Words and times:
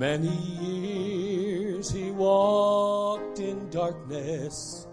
Many 0.00 0.34
years 0.34 1.90
he 1.90 2.10
walked 2.10 3.38
in 3.38 3.68
darkness 3.68 4.86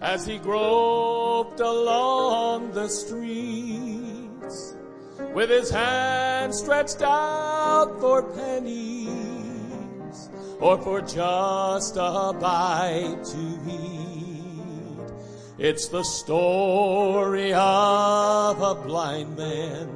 as 0.00 0.24
he 0.24 0.38
groped 0.38 1.60
along 1.60 2.72
the 2.72 2.88
streets 2.88 4.74
with 5.34 5.50
his 5.50 5.68
hand 5.68 6.54
stretched 6.54 7.02
out 7.02 8.00
for 8.00 8.22
pennies 8.22 9.10
or 10.60 10.78
for 10.78 11.02
just 11.02 11.96
a 11.96 12.32
bite 12.40 13.22
to 13.22 13.58
eat. 13.68 15.12
It's 15.58 15.88
the 15.88 16.04
story 16.04 17.52
of 17.52 18.62
a 18.62 18.74
blind 18.76 19.36
man 19.36 19.90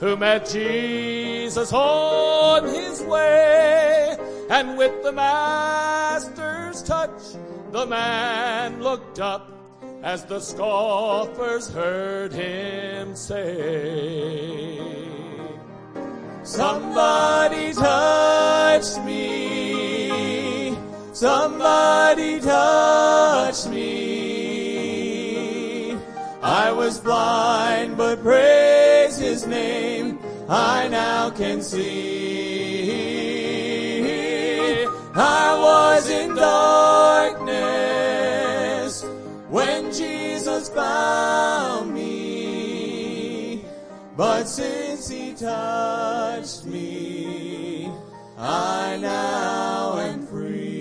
who 0.00 0.18
met 0.18 0.50
Jesus 0.50 1.23
on 1.56 2.64
his 2.64 3.02
way 3.02 4.16
and 4.50 4.76
with 4.76 5.02
the 5.02 5.12
master's 5.12 6.82
touch 6.82 7.10
the 7.70 7.86
man 7.86 8.82
looked 8.82 9.20
up 9.20 9.50
as 10.04 10.24
the 10.26 10.38
scoffers 10.38 11.68
heard 11.70 12.32
him 12.32 13.16
say, 13.16 14.78
Somebody 16.42 17.72
touched 17.72 19.02
me. 19.02 20.76
Somebody 21.14 22.38
touched 22.40 23.68
me. 23.70 24.76
I 26.42 26.70
was 26.70 27.00
blind, 27.00 27.96
but 27.96 28.22
praise 28.22 29.16
his 29.16 29.46
name. 29.46 29.93
I 30.48 30.88
now 30.88 31.30
can 31.30 31.62
see. 31.62 32.04
I 35.14 35.58
was 35.58 36.10
in 36.10 36.34
darkness 36.34 37.44
when 39.48 39.92
Jesus 39.92 40.68
found 40.68 41.94
me. 41.94 43.64
But 44.16 44.44
since 44.44 45.08
he 45.08 45.32
touched 45.32 46.66
me, 46.66 47.90
I 48.36 48.98
now 49.00 49.98
am 49.98 50.26
free. 50.26 50.74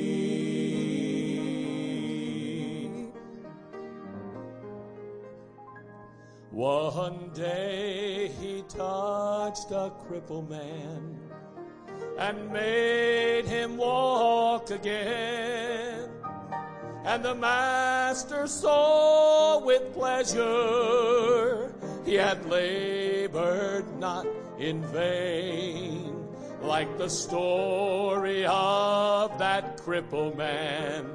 One 6.52 7.32
day 7.34 8.23
touched 8.76 9.72
a 9.72 9.92
crippled 10.08 10.50
man 10.50 11.20
and 12.18 12.52
made 12.52 13.46
him 13.46 13.78
walk 13.78 14.72
again. 14.72 16.10
And 17.06 17.24
the 17.24 17.36
master 17.36 18.48
saw 18.48 19.64
with 19.64 19.94
pleasure 19.94 21.74
he 22.06 22.16
had 22.16 22.46
labored 22.46 23.86
not 24.00 24.26
in 24.58 24.82
vain. 24.88 26.16
Like 26.62 26.98
the 26.98 27.10
story 27.10 28.46
of 28.46 29.38
that 29.38 29.82
crippled 29.82 30.38
man. 30.38 31.06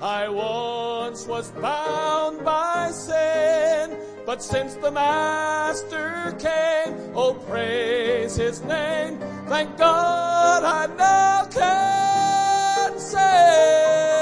I 0.00 0.28
once 0.28 1.26
was 1.26 1.50
bound 1.52 2.44
by 2.44 2.90
sin, 2.90 3.96
but 4.24 4.42
since 4.42 4.74
the 4.74 4.90
Master 4.90 6.34
came, 6.38 6.94
oh 7.14 7.34
praise 7.48 8.36
His 8.36 8.62
name. 8.62 9.18
Thank 9.48 9.76
God 9.76 10.64
I 10.64 10.86
now 10.96 11.44
can 11.46 12.98
say, 12.98 14.12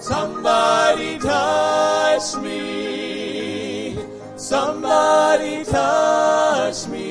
somebody 0.00 1.18
touched 1.18 2.38
me, 2.38 3.96
somebody 4.36 5.64
touched 5.64 6.88
me. 6.88 7.04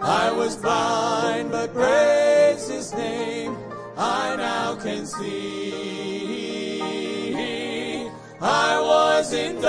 I 0.00 0.30
was 0.32 0.56
blind, 0.56 1.50
but 1.50 1.74
praise 1.74 2.68
His 2.68 2.94
name. 2.94 3.56
I 3.96 4.36
now 4.36 4.76
can 4.76 5.04
see. 5.06 5.58
I 8.40 8.80
was 9.18 9.32
in 9.32 9.60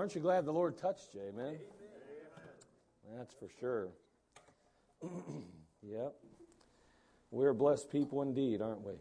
Aren't 0.00 0.14
you 0.14 0.22
glad 0.22 0.46
the 0.46 0.52
Lord 0.52 0.78
touched 0.78 1.14
you? 1.14 1.20
Amen. 1.28 1.58
That's 3.18 3.34
for 3.34 3.48
sure. 3.60 3.88
yep. 5.82 6.14
We're 7.30 7.52
blessed 7.52 7.90
people 7.92 8.22
indeed, 8.22 8.62
aren't 8.62 8.80
we? 8.80 8.94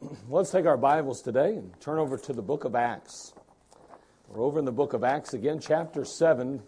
Let's 0.30 0.50
take 0.50 0.64
our 0.64 0.78
Bibles 0.78 1.20
today 1.20 1.56
and 1.56 1.78
turn 1.78 1.98
over 1.98 2.16
to 2.16 2.32
the 2.32 2.40
book 2.40 2.64
of 2.64 2.74
Acts. 2.74 3.34
We're 4.28 4.42
over 4.42 4.58
in 4.58 4.64
the 4.64 4.72
book 4.72 4.94
of 4.94 5.04
Acts 5.04 5.34
again, 5.34 5.60
chapter 5.60 6.06
7, 6.06 6.62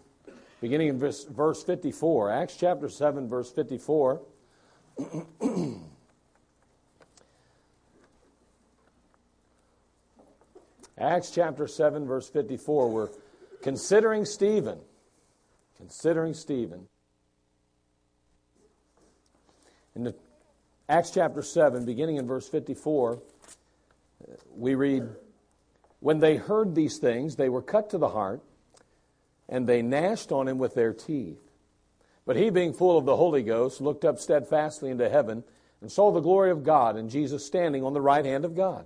beginning 0.61 0.89
in 0.89 0.99
verse, 0.99 1.23
verse 1.23 1.63
54. 1.63 2.31
Acts 2.31 2.57
chapter 2.59 2.89
7, 2.89 3.27
verse 3.27 3.51
54. 3.51 4.21
Acts 11.01 11.31
chapter 11.31 11.67
7, 11.67 12.05
verse 12.05 12.29
54. 12.29 12.89
We're 12.89 13.09
considering 13.63 14.23
Stephen. 14.23 14.77
Considering 15.77 16.35
Stephen. 16.35 16.87
In 19.95 20.13
Acts 20.87 21.09
chapter 21.09 21.41
7, 21.41 21.85
beginning 21.85 22.17
in 22.17 22.27
verse 22.27 22.47
54, 22.47 23.19
we 24.55 24.75
read, 24.75 25.09
When 26.01 26.19
they 26.19 26.35
heard 26.35 26.75
these 26.75 26.99
things, 26.99 27.35
they 27.35 27.49
were 27.49 27.63
cut 27.63 27.89
to 27.89 27.97
the 27.97 28.09
heart, 28.09 28.41
and 29.49 29.67
they 29.67 29.81
gnashed 29.81 30.31
on 30.31 30.47
him 30.47 30.59
with 30.59 30.75
their 30.75 30.93
teeth. 30.93 31.39
But 32.27 32.35
he, 32.35 32.51
being 32.51 32.73
full 32.73 32.99
of 32.99 33.05
the 33.05 33.17
Holy 33.17 33.41
Ghost, 33.41 33.81
looked 33.81 34.05
up 34.05 34.19
steadfastly 34.19 34.91
into 34.91 35.09
heaven, 35.09 35.43
and 35.81 35.91
saw 35.91 36.11
the 36.11 36.19
glory 36.19 36.51
of 36.51 36.63
God, 36.63 36.95
and 36.95 37.09
Jesus 37.09 37.43
standing 37.43 37.83
on 37.83 37.93
the 37.93 38.01
right 38.01 38.23
hand 38.23 38.45
of 38.45 38.55
God 38.55 38.85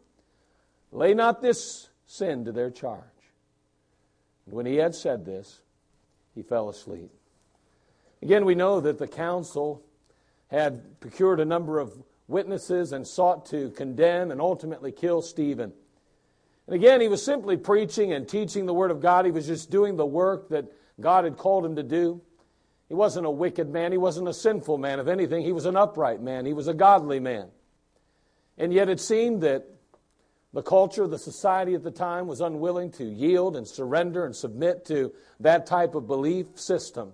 Lay 0.91 1.13
not 1.13 1.41
this 1.41 1.89
sin 2.05 2.45
to 2.45 2.51
their 2.51 2.69
charge. 2.69 3.03
And 4.45 4.55
when 4.55 4.65
he 4.65 4.75
had 4.75 4.93
said 4.93 5.25
this, 5.25 5.61
he 6.35 6.41
fell 6.41 6.69
asleep. 6.69 7.09
Again, 8.21 8.45
we 8.45 8.55
know 8.55 8.79
that 8.81 8.97
the 8.97 9.07
council 9.07 9.83
had 10.47 10.99
procured 10.99 11.39
a 11.39 11.45
number 11.45 11.79
of 11.79 11.93
witnesses 12.27 12.91
and 12.91 13.07
sought 13.07 13.45
to 13.47 13.69
condemn 13.71 14.31
and 14.31 14.39
ultimately 14.41 14.91
kill 14.91 15.21
Stephen. 15.21 15.71
And 16.67 16.75
again, 16.75 17.01
he 17.01 17.07
was 17.07 17.23
simply 17.23 17.57
preaching 17.57 18.13
and 18.13 18.27
teaching 18.27 18.65
the 18.65 18.73
Word 18.73 18.91
of 18.91 19.01
God. 19.01 19.25
He 19.25 19.31
was 19.31 19.47
just 19.47 19.71
doing 19.71 19.97
the 19.97 20.05
work 20.05 20.49
that 20.49 20.65
God 20.99 21.23
had 21.23 21.37
called 21.37 21.65
him 21.65 21.75
to 21.77 21.83
do. 21.83 22.21
He 22.87 22.93
wasn't 22.93 23.25
a 23.25 23.31
wicked 23.31 23.69
man. 23.69 23.91
He 23.91 23.97
wasn't 23.97 24.27
a 24.27 24.33
sinful 24.33 24.77
man. 24.77 24.99
If 24.99 25.07
anything, 25.07 25.43
he 25.43 25.53
was 25.53 25.65
an 25.65 25.77
upright 25.77 26.21
man. 26.21 26.45
He 26.45 26.53
was 26.53 26.67
a 26.67 26.73
godly 26.73 27.19
man. 27.19 27.47
And 28.57 28.73
yet 28.73 28.89
it 28.89 28.99
seemed 28.99 29.41
that 29.41 29.65
The 30.53 30.61
culture, 30.61 31.07
the 31.07 31.17
society 31.17 31.75
at 31.75 31.83
the 31.83 31.91
time 31.91 32.27
was 32.27 32.41
unwilling 32.41 32.91
to 32.93 33.05
yield 33.05 33.55
and 33.55 33.67
surrender 33.67 34.25
and 34.25 34.35
submit 34.35 34.85
to 34.85 35.13
that 35.39 35.65
type 35.65 35.95
of 35.95 36.07
belief 36.07 36.47
system. 36.55 37.13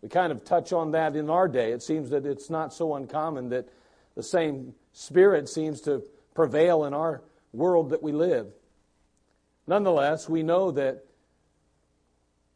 We 0.00 0.08
kind 0.08 0.32
of 0.32 0.44
touch 0.44 0.72
on 0.72 0.92
that 0.92 1.14
in 1.16 1.28
our 1.28 1.48
day. 1.48 1.72
It 1.72 1.82
seems 1.82 2.10
that 2.10 2.24
it's 2.24 2.48
not 2.48 2.72
so 2.72 2.94
uncommon 2.94 3.50
that 3.50 3.68
the 4.14 4.22
same 4.22 4.74
spirit 4.92 5.48
seems 5.48 5.82
to 5.82 6.02
prevail 6.34 6.84
in 6.84 6.94
our 6.94 7.22
world 7.52 7.90
that 7.90 8.02
we 8.02 8.12
live. 8.12 8.46
Nonetheless, 9.66 10.28
we 10.28 10.42
know 10.42 10.70
that 10.72 11.04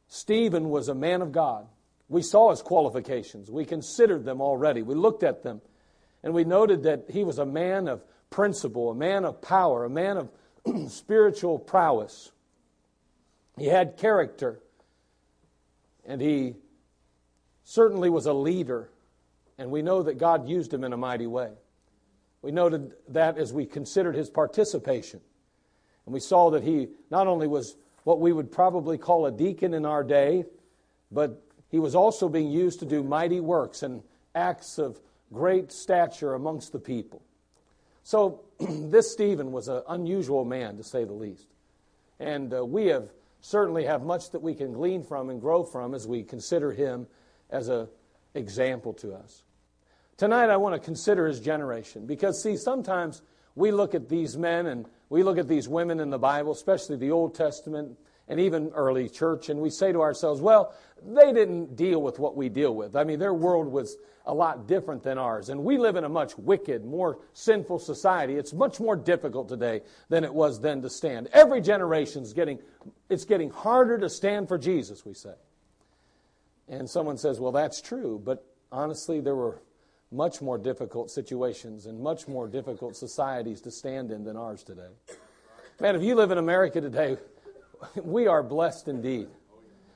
Stephen 0.08 0.70
was 0.70 0.88
a 0.88 0.94
man 0.94 1.22
of 1.22 1.32
God. 1.32 1.66
We 2.08 2.22
saw 2.22 2.50
his 2.50 2.62
qualifications. 2.62 3.50
We 3.50 3.66
considered 3.66 4.24
them 4.24 4.40
already. 4.40 4.82
We 4.82 4.94
looked 4.94 5.22
at 5.22 5.42
them. 5.42 5.60
And 6.22 6.34
we 6.34 6.44
noted 6.44 6.82
that 6.84 7.04
he 7.10 7.24
was 7.24 7.38
a 7.38 7.46
man 7.46 7.88
of 7.88 8.02
principle, 8.30 8.90
a 8.90 8.94
man 8.94 9.24
of 9.24 9.40
power, 9.42 9.84
a 9.84 9.90
man 9.90 10.16
of 10.16 10.90
spiritual 10.92 11.58
prowess. 11.58 12.32
He 13.56 13.66
had 13.66 13.96
character. 13.96 14.60
And 16.06 16.20
he 16.20 16.54
certainly 17.64 18.10
was 18.10 18.26
a 18.26 18.32
leader. 18.32 18.90
And 19.58 19.70
we 19.70 19.82
know 19.82 20.02
that 20.02 20.18
God 20.18 20.48
used 20.48 20.72
him 20.72 20.84
in 20.84 20.92
a 20.92 20.96
mighty 20.96 21.26
way. 21.26 21.52
We 22.40 22.52
noted 22.52 22.94
that 23.08 23.36
as 23.36 23.52
we 23.52 23.66
considered 23.66 24.14
his 24.14 24.30
participation. 24.30 25.20
And 26.06 26.14
we 26.14 26.20
saw 26.20 26.50
that 26.50 26.62
he 26.62 26.88
not 27.10 27.26
only 27.26 27.46
was 27.46 27.76
what 28.04 28.20
we 28.20 28.32
would 28.32 28.50
probably 28.50 28.96
call 28.96 29.26
a 29.26 29.32
deacon 29.32 29.74
in 29.74 29.84
our 29.84 30.04
day, 30.04 30.44
but 31.10 31.42
he 31.70 31.78
was 31.78 31.94
also 31.94 32.28
being 32.28 32.50
used 32.50 32.80
to 32.80 32.86
do 32.86 33.02
mighty 33.02 33.40
works 33.40 33.82
and 33.82 34.02
acts 34.34 34.78
of 34.78 35.00
great 35.32 35.70
stature 35.72 36.34
amongst 36.34 36.72
the 36.72 36.78
people. 36.78 37.22
So, 38.08 38.40
this 38.58 39.12
Stephen 39.12 39.52
was 39.52 39.68
an 39.68 39.82
unusual 39.86 40.46
man, 40.46 40.78
to 40.78 40.82
say 40.82 41.04
the 41.04 41.12
least. 41.12 41.46
And 42.18 42.54
uh, 42.54 42.64
we 42.64 42.86
have 42.86 43.10
certainly 43.42 43.84
have 43.84 44.02
much 44.02 44.30
that 44.30 44.40
we 44.40 44.54
can 44.54 44.72
glean 44.72 45.02
from 45.02 45.28
and 45.28 45.42
grow 45.42 45.62
from 45.62 45.92
as 45.92 46.06
we 46.06 46.22
consider 46.22 46.72
him 46.72 47.06
as 47.50 47.68
an 47.68 47.86
example 48.32 48.94
to 48.94 49.12
us. 49.12 49.42
Tonight, 50.16 50.48
I 50.48 50.56
want 50.56 50.74
to 50.74 50.80
consider 50.82 51.26
his 51.26 51.38
generation 51.38 52.06
because, 52.06 52.42
see, 52.42 52.56
sometimes 52.56 53.20
we 53.54 53.72
look 53.72 53.94
at 53.94 54.08
these 54.08 54.38
men 54.38 54.64
and 54.64 54.86
we 55.10 55.22
look 55.22 55.36
at 55.36 55.46
these 55.46 55.68
women 55.68 56.00
in 56.00 56.08
the 56.08 56.18
Bible, 56.18 56.52
especially 56.52 56.96
the 56.96 57.10
Old 57.10 57.34
Testament 57.34 57.98
and 58.28 58.38
even 58.38 58.70
early 58.74 59.08
church, 59.08 59.48
and 59.48 59.60
we 59.60 59.70
say 59.70 59.90
to 59.92 60.02
ourselves, 60.02 60.40
well, 60.40 60.74
they 61.06 61.32
didn't 61.32 61.76
deal 61.76 62.02
with 62.02 62.18
what 62.18 62.36
we 62.36 62.48
deal 62.48 62.74
with. 62.74 62.94
I 62.94 63.04
mean, 63.04 63.18
their 63.18 63.34
world 63.34 63.68
was 63.68 63.96
a 64.26 64.34
lot 64.34 64.66
different 64.68 65.02
than 65.02 65.16
ours. 65.16 65.48
And 65.48 65.64
we 65.64 65.78
live 65.78 65.96
in 65.96 66.04
a 66.04 66.08
much 66.08 66.36
wicked, 66.36 66.84
more 66.84 67.18
sinful 67.32 67.78
society. 67.78 68.34
It's 68.34 68.52
much 68.52 68.78
more 68.78 68.94
difficult 68.94 69.48
today 69.48 69.80
than 70.10 70.22
it 70.22 70.34
was 70.34 70.60
then 70.60 70.82
to 70.82 70.90
stand. 70.90 71.28
Every 71.32 71.62
generation 71.62 72.22
is 72.22 72.34
getting, 72.34 72.58
it's 73.08 73.24
getting 73.24 73.48
harder 73.48 73.96
to 73.98 74.10
stand 74.10 74.48
for 74.48 74.58
Jesus, 74.58 75.06
we 75.06 75.14
say. 75.14 75.34
And 76.68 76.88
someone 76.90 77.16
says, 77.16 77.40
well, 77.40 77.52
that's 77.52 77.80
true. 77.80 78.20
But 78.22 78.44
honestly, 78.70 79.20
there 79.20 79.36
were 79.36 79.62
much 80.10 80.42
more 80.42 80.58
difficult 80.58 81.10
situations 81.10 81.86
and 81.86 81.98
much 82.00 82.28
more 82.28 82.48
difficult 82.48 82.96
societies 82.96 83.62
to 83.62 83.70
stand 83.70 84.10
in 84.10 84.24
than 84.24 84.36
ours 84.36 84.62
today. 84.62 84.90
Man, 85.80 85.96
if 85.96 86.02
you 86.02 86.14
live 86.14 86.30
in 86.30 86.38
America 86.38 86.80
today, 86.80 87.16
we 88.02 88.26
are 88.26 88.42
blessed 88.42 88.88
indeed. 88.88 89.28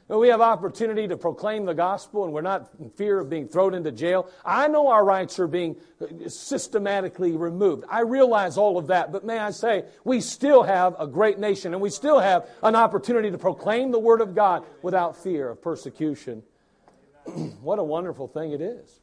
We 0.09 0.29
have 0.29 0.43
opportunity 0.43 1.09
to 1.09 1.17
proclaim 1.17 1.65
the 1.65 1.73
gospel 1.73 2.25
and 2.25 2.35
we're 2.35 2.43
not 2.43 2.71
in 2.79 2.91
fear 2.91 3.19
of 3.19 3.31
being 3.31 3.49
thrown 3.49 3.73
into 3.73 3.91
jail. 3.91 4.29
I 4.45 4.69
know 4.69 4.89
our 4.89 5.03
rights 5.03 5.39
are 5.39 5.47
being 5.47 5.77
uh, 6.03 6.29
systematically 6.29 7.33
removed. 7.33 7.85
I 7.89 8.01
realize 8.01 8.59
all 8.59 8.77
of 8.77 8.89
that, 8.89 9.11
but 9.11 9.25
may 9.25 9.39
I 9.39 9.53
say, 9.53 9.85
we 10.05 10.21
still 10.21 10.65
have 10.65 10.97
a 10.99 11.07
great 11.07 11.39
nation 11.39 11.73
and 11.73 11.81
we 11.81 11.89
still 11.89 12.19
have 12.19 12.47
an 12.63 12.75
opportunity 12.75 13.31
to 13.31 13.39
proclaim 13.39 13.91
the 13.91 13.99
word 13.99 14.21
of 14.21 14.35
God 14.35 14.67
without 14.83 15.23
fear 15.23 15.49
of 15.49 15.63
persecution. 15.63 16.43
what 17.63 17.79
a 17.79 17.85
wonderful 17.85 18.29
thing 18.29 18.53
it 18.53 18.61
is. 18.61 19.01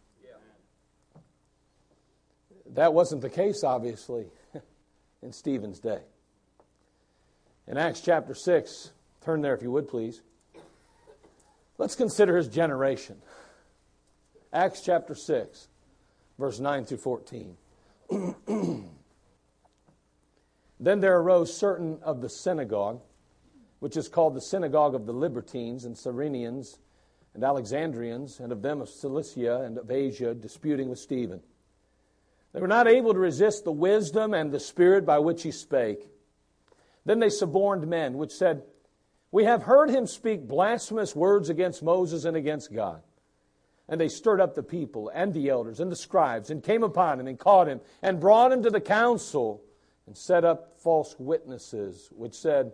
That 2.75 2.93
wasn't 2.93 3.21
the 3.21 3.31
case, 3.31 3.63
obviously, 3.63 4.27
in 5.23 5.31
Stephen's 5.31 5.79
day. 5.79 6.01
In 7.69 7.77
Acts 7.77 8.01
chapter 8.01 8.33
6, 8.33 8.91
turn 9.21 9.41
there 9.41 9.53
if 9.53 9.61
you 9.61 9.71
would 9.71 9.87
please. 9.87 10.23
Let's 11.77 11.93
consider 11.93 12.35
his 12.35 12.47
generation. 12.47 13.17
Acts 14.51 14.81
chapter 14.81 15.13
6, 15.13 15.67
verse 16.39 16.59
9 16.59 16.85
through 16.85 16.97
14. 16.97 17.55
then 20.79 20.99
there 20.99 21.19
arose 21.19 21.55
certain 21.55 21.99
of 22.01 22.21
the 22.21 22.29
synagogue, 22.29 23.01
which 23.81 23.95
is 23.95 24.07
called 24.07 24.33
the 24.33 24.41
synagogue 24.41 24.95
of 24.95 25.05
the 25.05 25.13
Libertines 25.13 25.85
and 25.85 25.95
Cyrenians 25.95 26.79
and 27.35 27.43
Alexandrians, 27.43 28.39
and 28.39 28.51
of 28.51 28.63
them 28.63 28.81
of 28.81 28.89
Cilicia 28.89 29.61
and 29.61 29.77
of 29.77 29.91
Asia, 29.91 30.33
disputing 30.33 30.89
with 30.89 30.97
Stephen. 30.97 31.39
They 32.51 32.61
were 32.61 32.67
not 32.67 32.87
able 32.87 33.13
to 33.13 33.19
resist 33.19 33.63
the 33.63 33.71
wisdom 33.71 34.33
and 34.33 34.51
the 34.51 34.59
spirit 34.59 35.05
by 35.05 35.19
which 35.19 35.43
he 35.43 35.51
spake. 35.51 36.09
Then 37.09 37.17
they 37.17 37.29
suborned 37.29 37.87
men, 37.87 38.19
which 38.19 38.31
said, 38.31 38.61
We 39.31 39.45
have 39.45 39.63
heard 39.63 39.89
him 39.89 40.05
speak 40.05 40.47
blasphemous 40.47 41.15
words 41.15 41.49
against 41.49 41.81
Moses 41.81 42.23
and 42.23 42.37
against 42.37 42.71
God. 42.71 43.01
And 43.87 43.99
they 43.99 44.09
stirred 44.09 44.39
up 44.39 44.53
the 44.53 44.61
people 44.61 45.09
and 45.11 45.33
the 45.33 45.49
elders 45.49 45.79
and 45.79 45.91
the 45.91 45.95
scribes 45.95 46.51
and 46.51 46.63
came 46.63 46.83
upon 46.83 47.19
him 47.19 47.25
and 47.25 47.39
caught 47.39 47.67
him 47.67 47.81
and 48.03 48.19
brought 48.19 48.51
him 48.51 48.61
to 48.61 48.69
the 48.69 48.79
council 48.79 49.63
and 50.05 50.15
set 50.15 50.45
up 50.45 50.79
false 50.83 51.15
witnesses, 51.17 52.09
which 52.11 52.35
said, 52.35 52.73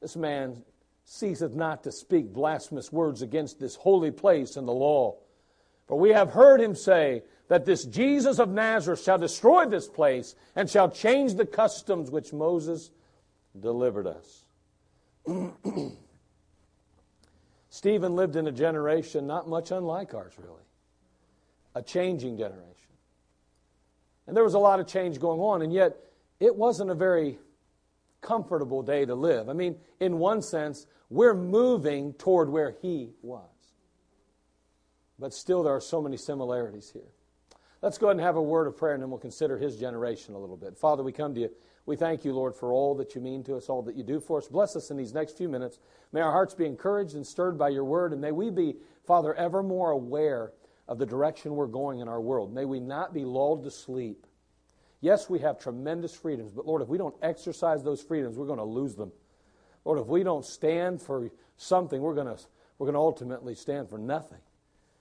This 0.00 0.16
man 0.16 0.64
ceaseth 1.04 1.54
not 1.54 1.84
to 1.84 1.92
speak 1.92 2.32
blasphemous 2.32 2.90
words 2.90 3.22
against 3.22 3.60
this 3.60 3.76
holy 3.76 4.10
place 4.10 4.56
and 4.56 4.66
the 4.66 4.72
law. 4.72 5.18
For 5.86 5.96
we 5.96 6.10
have 6.10 6.30
heard 6.30 6.60
him 6.60 6.74
say, 6.74 7.22
that 7.46 7.66
this 7.66 7.84
Jesus 7.84 8.38
of 8.38 8.48
Nazareth 8.48 9.02
shall 9.02 9.18
destroy 9.18 9.66
this 9.66 9.86
place 9.86 10.34
and 10.56 10.70
shall 10.70 10.90
change 10.90 11.34
the 11.34 11.44
customs 11.44 12.10
which 12.10 12.32
Moses 12.32 12.90
delivered 13.58 14.06
us. 14.06 14.44
Stephen 17.70 18.16
lived 18.16 18.36
in 18.36 18.46
a 18.46 18.52
generation 18.52 19.26
not 19.26 19.48
much 19.48 19.70
unlike 19.70 20.14
ours, 20.14 20.34
really. 20.38 20.62
A 21.74 21.82
changing 21.82 22.36
generation. 22.36 22.66
And 24.26 24.36
there 24.36 24.44
was 24.44 24.54
a 24.54 24.58
lot 24.58 24.78
of 24.78 24.86
change 24.86 25.18
going 25.18 25.40
on, 25.40 25.62
and 25.62 25.72
yet 25.72 25.96
it 26.38 26.54
wasn't 26.54 26.90
a 26.90 26.94
very 26.94 27.38
comfortable 28.20 28.82
day 28.82 29.04
to 29.04 29.14
live. 29.14 29.48
I 29.48 29.52
mean, 29.52 29.76
in 30.00 30.18
one 30.18 30.42
sense, 30.42 30.86
we're 31.10 31.34
moving 31.34 32.14
toward 32.14 32.48
where 32.48 32.74
he 32.82 33.10
was. 33.22 33.48
But 35.18 35.34
still, 35.34 35.62
there 35.62 35.74
are 35.74 35.80
so 35.80 36.00
many 36.00 36.16
similarities 36.16 36.90
here. 36.90 37.12
Let's 37.80 37.98
go 37.98 38.06
ahead 38.06 38.16
and 38.16 38.24
have 38.24 38.36
a 38.36 38.42
word 38.42 38.66
of 38.66 38.76
prayer, 38.76 38.94
and 38.94 39.02
then 39.02 39.10
we'll 39.10 39.18
consider 39.18 39.58
his 39.58 39.76
generation 39.76 40.34
a 40.34 40.38
little 40.38 40.56
bit. 40.56 40.78
Father, 40.78 41.02
we 41.02 41.12
come 41.12 41.34
to 41.34 41.40
you. 41.40 41.50
We 41.84 41.96
thank 41.96 42.24
you, 42.24 42.32
Lord, 42.32 42.54
for 42.54 42.72
all 42.72 42.94
that 42.96 43.14
you 43.14 43.20
mean 43.20 43.42
to 43.44 43.56
us, 43.56 43.68
all 43.68 43.82
that 43.82 43.96
you 43.96 44.04
do 44.04 44.20
for 44.20 44.38
us. 44.38 44.46
Bless 44.46 44.76
us 44.76 44.90
in 44.90 44.96
these 44.96 45.12
next 45.12 45.36
few 45.36 45.48
minutes. 45.48 45.78
May 46.12 46.20
our 46.20 46.30
hearts 46.30 46.54
be 46.54 46.66
encouraged 46.66 47.14
and 47.14 47.26
stirred 47.26 47.58
by 47.58 47.70
your 47.70 47.84
word, 47.84 48.12
and 48.12 48.20
may 48.20 48.30
we 48.30 48.50
be, 48.50 48.76
Father, 49.04 49.34
ever 49.34 49.62
more 49.62 49.90
aware 49.90 50.52
of 50.86 50.98
the 50.98 51.06
direction 51.06 51.56
we're 51.56 51.66
going 51.66 52.00
in 52.00 52.08
our 52.08 52.20
world. 52.20 52.54
May 52.54 52.64
we 52.64 52.78
not 52.78 53.12
be 53.12 53.24
lulled 53.24 53.64
to 53.64 53.70
sleep. 53.70 54.26
Yes, 55.00 55.28
we 55.28 55.40
have 55.40 55.58
tremendous 55.58 56.14
freedoms, 56.14 56.52
but 56.52 56.66
Lord, 56.66 56.82
if 56.82 56.88
we 56.88 56.98
don't 56.98 57.16
exercise 57.22 57.82
those 57.82 58.00
freedoms, 58.00 58.36
we're 58.36 58.46
going 58.46 58.58
to 58.58 58.64
lose 58.64 58.94
them. 58.94 59.10
Lord, 59.84 59.98
if 59.98 60.06
we 60.06 60.22
don't 60.22 60.44
stand 60.44 61.02
for 61.02 61.30
something, 61.56 62.00
we're 62.00 62.14
going 62.14 62.28
to, 62.28 62.40
we're 62.78 62.86
going 62.86 62.94
to 62.94 63.00
ultimately 63.00 63.56
stand 63.56 63.90
for 63.90 63.98
nothing. 63.98 64.38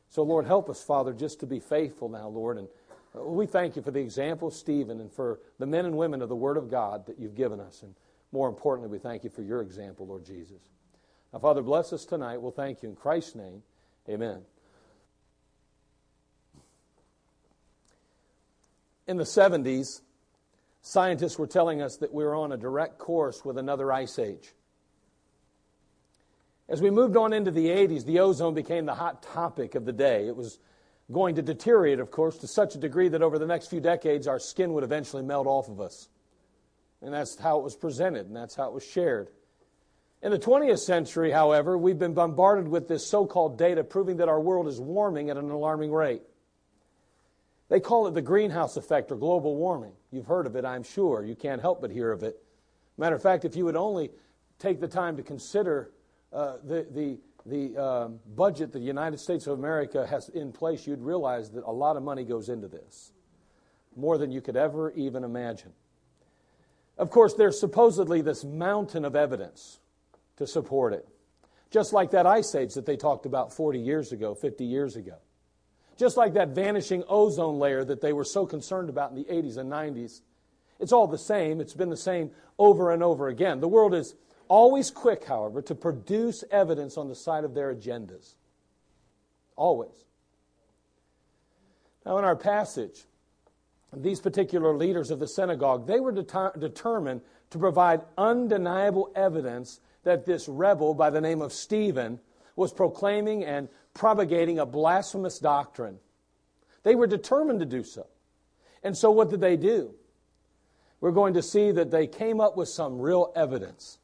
So, 0.09 0.23
Lord, 0.23 0.45
help 0.45 0.69
us, 0.69 0.83
Father, 0.83 1.13
just 1.13 1.39
to 1.41 1.45
be 1.45 1.59
faithful 1.59 2.09
now, 2.09 2.27
Lord. 2.27 2.57
And 2.57 2.67
we 3.13 3.45
thank 3.45 3.75
you 3.75 3.81
for 3.81 3.91
the 3.91 3.99
example 3.99 4.47
of 4.47 4.53
Stephen 4.53 5.01
and 5.01 5.11
for 5.11 5.39
the 5.59 5.65
men 5.65 5.85
and 5.85 5.97
women 5.97 6.21
of 6.21 6.29
the 6.29 6.35
Word 6.35 6.57
of 6.57 6.69
God 6.69 7.05
that 7.07 7.19
you've 7.19 7.35
given 7.35 7.59
us. 7.59 7.83
And 7.83 7.93
more 8.31 8.47
importantly, 8.47 8.89
we 8.89 8.99
thank 8.99 9.23
you 9.23 9.29
for 9.29 9.41
your 9.41 9.61
example, 9.61 10.07
Lord 10.07 10.25
Jesus. 10.25 10.61
Now, 11.33 11.39
Father, 11.39 11.61
bless 11.61 11.91
us 11.93 12.05
tonight. 12.05 12.41
We'll 12.41 12.51
thank 12.51 12.83
you 12.83 12.89
in 12.89 12.95
Christ's 12.95 13.35
name. 13.35 13.63
Amen. 14.09 14.41
In 19.07 19.17
the 19.17 19.23
70s, 19.23 20.01
scientists 20.81 21.37
were 21.37 21.47
telling 21.47 21.81
us 21.81 21.97
that 21.97 22.13
we 22.13 22.23
were 22.23 22.35
on 22.35 22.53
a 22.53 22.57
direct 22.57 22.97
course 22.97 23.43
with 23.43 23.57
another 23.57 23.91
ice 23.91 24.17
age. 24.17 24.53
As 26.69 26.81
we 26.81 26.89
moved 26.89 27.17
on 27.17 27.33
into 27.33 27.51
the 27.51 27.67
80s, 27.67 28.05
the 28.05 28.19
ozone 28.19 28.53
became 28.53 28.85
the 28.85 28.95
hot 28.95 29.21
topic 29.21 29.75
of 29.75 29.83
the 29.83 29.91
day. 29.91 30.27
It 30.27 30.35
was 30.37 30.59
going 31.11 31.35
to 31.35 31.41
deteriorate, 31.41 31.99
of 31.99 32.11
course, 32.11 32.37
to 32.37 32.47
such 32.47 32.75
a 32.75 32.77
degree 32.77 33.09
that 33.09 33.21
over 33.21 33.37
the 33.37 33.45
next 33.45 33.67
few 33.67 33.79
decades, 33.79 34.27
our 34.27 34.39
skin 34.39 34.73
would 34.73 34.83
eventually 34.83 35.23
melt 35.23 35.47
off 35.47 35.67
of 35.67 35.81
us. 35.81 36.09
And 37.01 37.13
that's 37.13 37.37
how 37.37 37.59
it 37.59 37.63
was 37.63 37.75
presented, 37.75 38.27
and 38.27 38.35
that's 38.35 38.55
how 38.55 38.67
it 38.67 38.73
was 38.73 38.85
shared. 38.85 39.29
In 40.21 40.31
the 40.31 40.39
20th 40.39 40.79
century, 40.79 41.31
however, 41.31 41.77
we've 41.77 41.97
been 41.97 42.13
bombarded 42.13 42.67
with 42.67 42.87
this 42.87 43.05
so 43.05 43.25
called 43.25 43.57
data 43.57 43.83
proving 43.83 44.17
that 44.17 44.29
our 44.29 44.39
world 44.39 44.67
is 44.67 44.79
warming 44.79 45.31
at 45.31 45.37
an 45.37 45.49
alarming 45.49 45.91
rate. 45.91 46.21
They 47.69 47.79
call 47.79 48.05
it 48.07 48.13
the 48.13 48.21
greenhouse 48.21 48.77
effect 48.77 49.11
or 49.11 49.15
global 49.15 49.55
warming. 49.55 49.93
You've 50.11 50.27
heard 50.27 50.45
of 50.45 50.55
it, 50.55 50.65
I'm 50.65 50.83
sure. 50.83 51.23
You 51.23 51.35
can't 51.35 51.61
help 51.61 51.81
but 51.81 51.89
hear 51.89 52.11
of 52.11 52.21
it. 52.21 52.37
Matter 52.97 53.15
of 53.15 53.23
fact, 53.23 53.45
if 53.45 53.55
you 53.55 53.65
would 53.65 53.75
only 53.75 54.11
take 54.59 54.79
the 54.79 54.87
time 54.87 55.17
to 55.17 55.23
consider 55.23 55.89
uh, 56.31 56.57
the, 56.63 56.85
the, 56.91 57.17
the 57.45 57.77
um, 57.77 58.19
budget 58.35 58.71
that 58.71 58.79
the 58.79 58.85
United 58.85 59.19
States 59.19 59.47
of 59.47 59.57
America 59.57 60.05
has 60.05 60.29
in 60.29 60.51
place, 60.51 60.85
you'd 60.85 61.01
realize 61.01 61.49
that 61.51 61.63
a 61.65 61.71
lot 61.71 61.97
of 61.97 62.03
money 62.03 62.23
goes 62.23 62.49
into 62.49 62.67
this, 62.67 63.13
more 63.95 64.17
than 64.17 64.31
you 64.31 64.41
could 64.41 64.55
ever 64.55 64.91
even 64.91 65.23
imagine. 65.23 65.71
Of 66.97 67.09
course, 67.09 67.33
there's 67.33 67.59
supposedly 67.59 68.21
this 68.21 68.43
mountain 68.43 69.05
of 69.05 69.15
evidence 69.15 69.79
to 70.37 70.45
support 70.45 70.93
it. 70.93 71.07
Just 71.71 71.93
like 71.93 72.11
that 72.11 72.27
ice 72.27 72.53
age 72.53 72.73
that 72.73 72.85
they 72.85 72.97
talked 72.97 73.25
about 73.25 73.53
40 73.53 73.79
years 73.79 74.11
ago, 74.11 74.35
50 74.35 74.65
years 74.65 74.95
ago. 74.95 75.15
Just 75.97 76.17
like 76.17 76.33
that 76.33 76.49
vanishing 76.49 77.03
ozone 77.07 77.59
layer 77.59 77.83
that 77.83 78.01
they 78.01 78.13
were 78.13 78.23
so 78.23 78.45
concerned 78.45 78.89
about 78.89 79.11
in 79.11 79.15
the 79.15 79.23
80s 79.23 79.57
and 79.57 79.71
90s. 79.71 80.21
It's 80.79 80.91
all 80.91 81.07
the 81.07 81.17
same. 81.17 81.61
It's 81.61 81.73
been 81.73 81.89
the 81.89 81.97
same 81.97 82.31
over 82.57 82.91
and 82.91 83.03
over 83.03 83.29
again. 83.29 83.59
The 83.59 83.67
world 83.67 83.93
is 83.93 84.15
always 84.51 84.91
quick, 84.91 85.23
however, 85.23 85.61
to 85.61 85.73
produce 85.73 86.43
evidence 86.51 86.97
on 86.97 87.07
the 87.07 87.15
side 87.15 87.45
of 87.45 87.53
their 87.53 87.73
agendas. 87.73 88.33
Always. 89.55 90.03
Now, 92.05 92.17
in 92.17 92.25
our 92.25 92.35
passage, 92.35 93.05
these 93.95 94.19
particular 94.19 94.75
leaders 94.75 95.09
of 95.09 95.19
the 95.19 95.27
synagogue, 95.27 95.87
they 95.87 96.01
were 96.01 96.11
deter- 96.11 96.51
determined 96.59 97.21
to 97.51 97.59
provide 97.59 98.01
undeniable 98.17 99.09
evidence 99.15 99.79
that 100.03 100.25
this 100.25 100.49
rebel 100.49 100.93
by 100.93 101.09
the 101.09 101.21
name 101.21 101.41
of 101.41 101.53
Stephen 101.53 102.19
was 102.57 102.73
proclaiming 102.73 103.45
and 103.45 103.69
propagating 103.93 104.59
a 104.59 104.65
blasphemous 104.65 105.39
doctrine. 105.39 105.97
They 106.83 106.95
were 106.95 107.07
determined 107.07 107.61
to 107.61 107.65
do 107.65 107.83
so. 107.83 108.05
And 108.83 108.97
so, 108.97 109.11
what 109.11 109.29
did 109.29 109.39
they 109.39 109.55
do? 109.55 109.93
We're 110.99 111.11
going 111.11 111.35
to 111.35 111.41
see 111.41 111.71
that 111.71 111.89
they 111.89 112.05
came 112.05 112.41
up 112.41 112.57
with 112.57 112.67
some 112.67 112.99
real 112.99 113.31
evidence. 113.33 113.99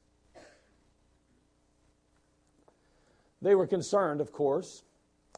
They 3.42 3.56
were 3.56 3.68
concerned, 3.68 4.22
of 4.22 4.32
course, 4.32 4.84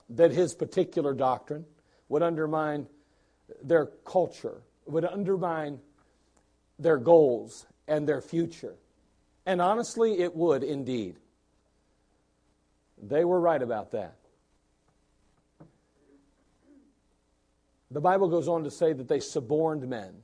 that 0.10 0.32
his 0.32 0.56
particular 0.56 1.14
doctrine 1.14 1.66
would 2.08 2.24
undermine 2.24 2.88
their 3.64 3.88
culture, 4.06 4.62
would 4.86 5.06
undermine 5.06 5.80
their 6.78 6.98
goals 6.98 7.66
and 7.88 8.08
their 8.08 8.22
future. 8.22 8.76
And 9.46 9.62
honestly, 9.62 10.20
it 10.20 10.36
would 10.36 10.64
indeed. 10.64 11.18
They 13.02 13.24
were 13.24 13.40
right 13.40 13.62
about 13.62 13.92
that. 13.92 14.16
The 17.92 18.02
Bible 18.02 18.30
goes 18.30 18.48
on 18.48 18.64
to 18.64 18.72
say 18.72 18.94
that 18.94 19.08
they 19.08 19.20
suborned 19.20 19.88
men, 19.88 20.22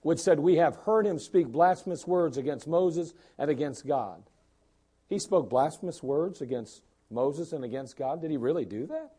which 0.00 0.20
said, 0.20 0.40
We 0.40 0.56
have 0.56 0.76
heard 0.76 1.06
him 1.06 1.18
speak 1.18 1.48
blasphemous 1.48 2.06
words 2.06 2.38
against 2.38 2.66
Moses 2.66 3.12
and 3.38 3.50
against 3.50 3.86
God. 3.86 4.22
He 5.14 5.20
spoke 5.20 5.48
blasphemous 5.48 6.02
words 6.02 6.40
against 6.40 6.82
Moses 7.08 7.52
and 7.52 7.64
against 7.64 7.96
God. 7.96 8.20
Did 8.20 8.32
he 8.32 8.36
really 8.36 8.64
do 8.64 8.84
that? 8.88 9.12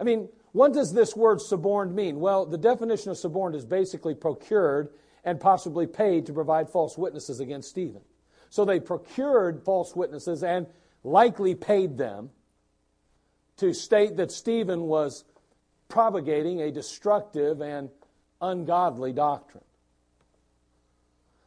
I 0.00 0.04
mean, 0.04 0.30
what 0.52 0.72
does 0.72 0.94
this 0.94 1.14
word 1.14 1.42
suborned 1.42 1.94
mean? 1.94 2.18
Well, 2.18 2.46
the 2.46 2.56
definition 2.56 3.10
of 3.10 3.18
suborned 3.18 3.54
is 3.54 3.66
basically 3.66 4.14
procured 4.14 4.88
and 5.22 5.38
possibly 5.38 5.86
paid 5.86 6.24
to 6.26 6.32
provide 6.32 6.70
false 6.70 6.96
witnesses 6.96 7.40
against 7.40 7.68
Stephen. 7.68 8.00
So 8.48 8.64
they 8.64 8.80
procured 8.80 9.62
false 9.62 9.94
witnesses 9.94 10.42
and 10.42 10.66
likely 11.04 11.54
paid 11.54 11.98
them 11.98 12.30
to 13.58 13.74
state 13.74 14.16
that 14.16 14.32
Stephen 14.32 14.84
was 14.84 15.24
propagating 15.88 16.62
a 16.62 16.70
destructive 16.70 17.60
and 17.60 17.90
ungodly 18.40 19.12
doctrine. 19.12 19.64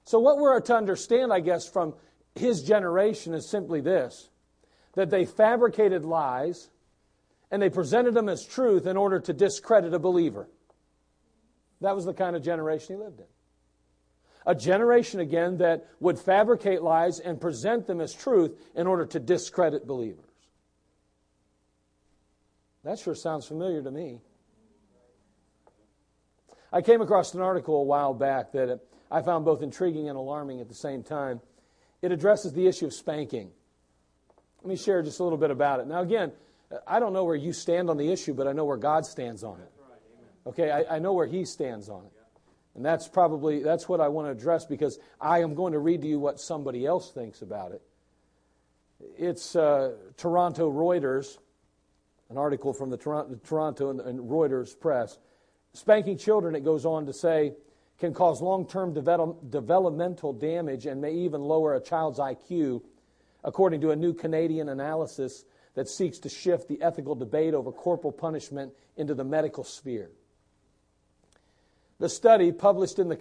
So, 0.05 0.19
what 0.19 0.37
we're 0.37 0.59
to 0.59 0.75
understand, 0.75 1.33
I 1.33 1.39
guess, 1.39 1.67
from 1.67 1.93
his 2.35 2.63
generation 2.63 3.33
is 3.33 3.49
simply 3.49 3.81
this 3.81 4.29
that 4.95 5.09
they 5.09 5.25
fabricated 5.25 6.03
lies 6.03 6.69
and 7.51 7.61
they 7.61 7.69
presented 7.69 8.13
them 8.13 8.27
as 8.27 8.45
truth 8.45 8.85
in 8.85 8.97
order 8.97 9.19
to 9.19 9.33
discredit 9.33 9.93
a 9.93 9.99
believer. 9.99 10.49
That 11.81 11.95
was 11.95 12.05
the 12.05 12.13
kind 12.13 12.35
of 12.35 12.43
generation 12.43 12.95
he 12.95 13.03
lived 13.03 13.19
in. 13.19 13.25
A 14.45 14.55
generation, 14.55 15.19
again, 15.19 15.57
that 15.57 15.87
would 15.99 16.17
fabricate 16.17 16.81
lies 16.81 17.19
and 17.19 17.39
present 17.39 17.87
them 17.87 18.01
as 18.01 18.13
truth 18.13 18.57
in 18.75 18.87
order 18.87 19.05
to 19.05 19.19
discredit 19.19 19.85
believers. 19.85 20.25
That 22.83 22.99
sure 22.99 23.15
sounds 23.15 23.45
familiar 23.45 23.81
to 23.83 23.91
me. 23.91 24.21
I 26.71 26.81
came 26.81 27.01
across 27.01 27.33
an 27.33 27.41
article 27.41 27.77
a 27.77 27.83
while 27.83 28.13
back 28.13 28.51
that 28.53 28.79
I 29.11 29.21
found 29.21 29.43
both 29.43 29.61
intriguing 29.61 30.07
and 30.07 30.17
alarming 30.17 30.61
at 30.61 30.69
the 30.69 30.75
same 30.75 31.03
time. 31.03 31.41
It 32.01 32.11
addresses 32.11 32.53
the 32.53 32.67
issue 32.67 32.85
of 32.85 32.93
spanking. 32.93 33.51
Let 34.61 34.69
me 34.69 34.75
share 34.75 35.01
just 35.01 35.19
a 35.19 35.23
little 35.23 35.37
bit 35.37 35.51
about 35.51 35.79
it. 35.79 35.87
Now, 35.87 36.01
again, 36.01 36.31
I 36.87 36.99
don't 36.99 37.13
know 37.13 37.23
where 37.23 37.35
you 37.35 37.53
stand 37.53 37.89
on 37.89 37.97
the 37.97 38.11
issue, 38.11 38.33
but 38.33 38.47
I 38.47 38.53
know 38.53 38.65
where 38.65 38.77
God 38.77 39.05
stands 39.05 39.43
on 39.43 39.59
it. 39.59 39.71
Okay, 40.47 40.71
I, 40.71 40.95
I 40.95 40.99
know 40.99 41.13
where 41.13 41.27
He 41.27 41.45
stands 41.45 41.89
on 41.89 42.05
it. 42.05 42.11
And 42.75 42.85
that's 42.85 43.07
probably 43.07 43.61
that's 43.61 43.89
what 43.89 43.99
I 43.99 44.07
want 44.07 44.27
to 44.27 44.31
address 44.31 44.65
because 44.65 44.99
I 45.19 45.39
am 45.39 45.53
going 45.53 45.73
to 45.73 45.79
read 45.79 46.01
to 46.03 46.07
you 46.07 46.19
what 46.19 46.39
somebody 46.39 46.85
else 46.85 47.11
thinks 47.11 47.41
about 47.41 47.71
it. 47.71 47.81
It's 49.17 49.55
uh, 49.55 49.93
Toronto 50.17 50.71
Reuters, 50.71 51.37
an 52.29 52.37
article 52.37 52.73
from 52.73 52.89
the 52.89 52.97
Toronto, 52.97 53.37
Toronto 53.43 53.89
and, 53.89 53.99
and 54.01 54.19
Reuters 54.19 54.79
press. 54.79 55.17
Spanking 55.73 56.17
children, 56.17 56.55
it 56.55 56.63
goes 56.63 56.85
on 56.85 57.05
to 57.05 57.13
say, 57.13 57.53
can 57.99 58.13
cause 58.13 58.41
long-term 58.41 58.93
develop, 58.93 59.51
developmental 59.51 60.33
damage 60.33 60.85
and 60.85 61.01
may 61.01 61.13
even 61.13 61.41
lower 61.41 61.75
a 61.75 61.81
child's 61.81 62.19
IQ, 62.19 62.81
according 63.43 63.81
to 63.81 63.91
a 63.91 63.95
new 63.95 64.13
Canadian 64.13 64.69
analysis 64.69 65.43
that 65.75 65.87
seeks 65.87 66.19
to 66.19 66.29
shift 66.29 66.67
the 66.67 66.81
ethical 66.81 67.15
debate 67.15 67.53
over 67.53 67.71
corporal 67.71 68.11
punishment 68.11 68.73
into 68.97 69.13
the 69.13 69.23
medical 69.23 69.63
sphere. 69.63 70.09
The 71.99 72.09
study, 72.09 72.53
published 72.53 72.97
in 72.97 73.09
the 73.09 73.17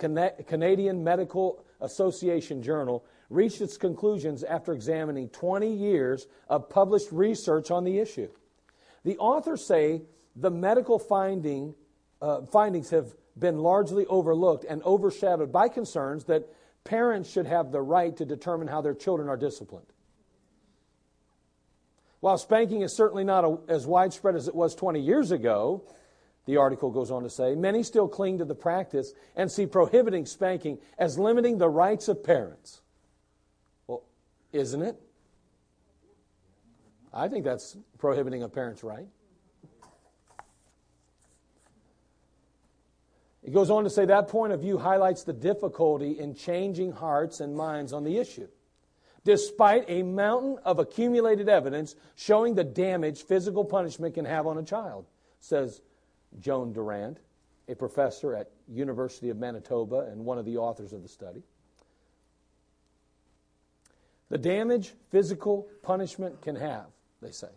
Canadian 0.47 1.03
Medical 1.03 1.65
Association 1.81 2.63
Journal, 2.63 3.05
reached 3.29 3.61
its 3.61 3.77
conclusions 3.77 4.45
after 4.45 4.73
examining 4.73 5.29
20 5.31 5.73
years 5.73 6.29
of 6.49 6.71
published 6.71 7.11
research 7.11 7.73
on 7.73 7.83
the 7.83 7.99
issue. 7.99 8.29
The 9.05 9.19
authors 9.19 9.67
say 9.67 10.03
the 10.37 10.51
medical 10.51 11.01
finding, 11.01 11.75
uh, 12.23 12.43
findings 12.43 12.91
have 12.91 13.15
been 13.39 13.59
largely 13.59 14.07
overlooked 14.07 14.65
and 14.69 14.83
overshadowed 14.83 15.53
by 15.53 15.69
concerns 15.69 16.25
that 16.25 16.49
parents 16.85 17.31
should 17.31 17.47
have 17.47 17.71
the 17.71 17.83
right 17.83 18.17
to 18.17 18.25
determine 18.25 18.69
how 18.69 18.81
their 18.81 18.95
children 18.95 19.29
are 19.29 19.37
disciplined. 19.37 19.87
While 22.21 22.39
spanking 22.39 22.83
is 22.83 22.93
certainly 22.93 23.25
not 23.25 23.45
a, 23.45 23.59
as 23.69 23.87
widespread 23.87 24.35
as 24.35 24.49
it 24.49 24.55
was 24.55 24.75
20 24.75 25.01
years 25.01 25.31
ago, 25.31 25.85
the 26.47 26.57
article 26.57 26.91
goes 26.91 27.11
on 27.11 27.23
to 27.23 27.31
say, 27.31 27.55
many 27.55 27.83
still 27.83 28.09
cling 28.09 28.39
to 28.39 28.45
the 28.45 28.55
practice 28.55 29.13
and 29.37 29.53
see 29.53 29.67
prohibiting 29.67 30.27
spanking 30.27 30.79
as 30.99 31.19
limiting 31.19 31.59
the 31.59 31.69
rights 31.69 32.09
of 32.09 32.25
parents. 32.25 32.81
Well, 33.87 34.03
isn't 34.53 34.83
it? 34.83 34.97
I 37.13 37.29
think 37.29 37.45
that's 37.45 37.77
prohibiting 37.99 38.43
a 38.43 38.49
parent's 38.49 38.83
right. 38.83 39.07
It 43.49 43.55
goes 43.55 43.71
on 43.71 43.85
to 43.85 43.89
say 43.89 44.05
that 44.05 44.29
point 44.29 44.53
of 44.53 44.61
view 44.61 44.77
highlights 44.77 45.25
the 45.25 45.33
difficulty 45.33 46.19
in 46.19 46.35
changing 46.35 46.93
hearts 46.93 47.41
and 47.41 47.57
minds 47.57 47.95
on 47.95 48.05
the 48.05 48.19
issue. 48.19 48.47
Despite 49.25 49.87
a 49.89 50.03
mountain 50.03 50.59
of 50.67 50.79
accumulated 50.79 51.49
evidence 51.49 51.97
showing 52.15 52.57
the 52.57 52.63
damage 52.63 53.23
physical 53.23 53.65
punishment 53.65 54.13
can 54.17 54.27
have 54.27 54.47
on 54.47 54.59
a 54.59 54.63
child, 54.63 55.07
says 55.41 55.81
Joan 56.39 56.75
Durrant, 56.75 57.21
a 57.71 57.75
professor 57.75 58.35
at 58.35 58.51
University 58.69 59.31
of 59.31 59.39
Manitoba 59.39 60.01
and 60.01 60.27
one 60.27 60.37
of 60.37 60.45
the 60.45 60.59
authors 60.59 60.93
of 60.93 61.03
the 61.03 61.09
study. 61.09 61.43
The 64.29 64.37
damage 64.37 64.93
physical 65.11 65.69
punishment 65.83 66.43
can 66.43 66.57
have, 66.57 66.89
they 67.23 67.31
say. 67.31 67.49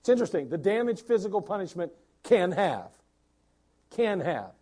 It's 0.00 0.10
interesting. 0.10 0.50
The 0.50 0.58
damage 0.58 1.00
physical 1.00 1.40
punishment 1.40 1.92
can 2.24 2.52
have. 2.52 2.90
Can 3.88 4.20
have. 4.20 4.52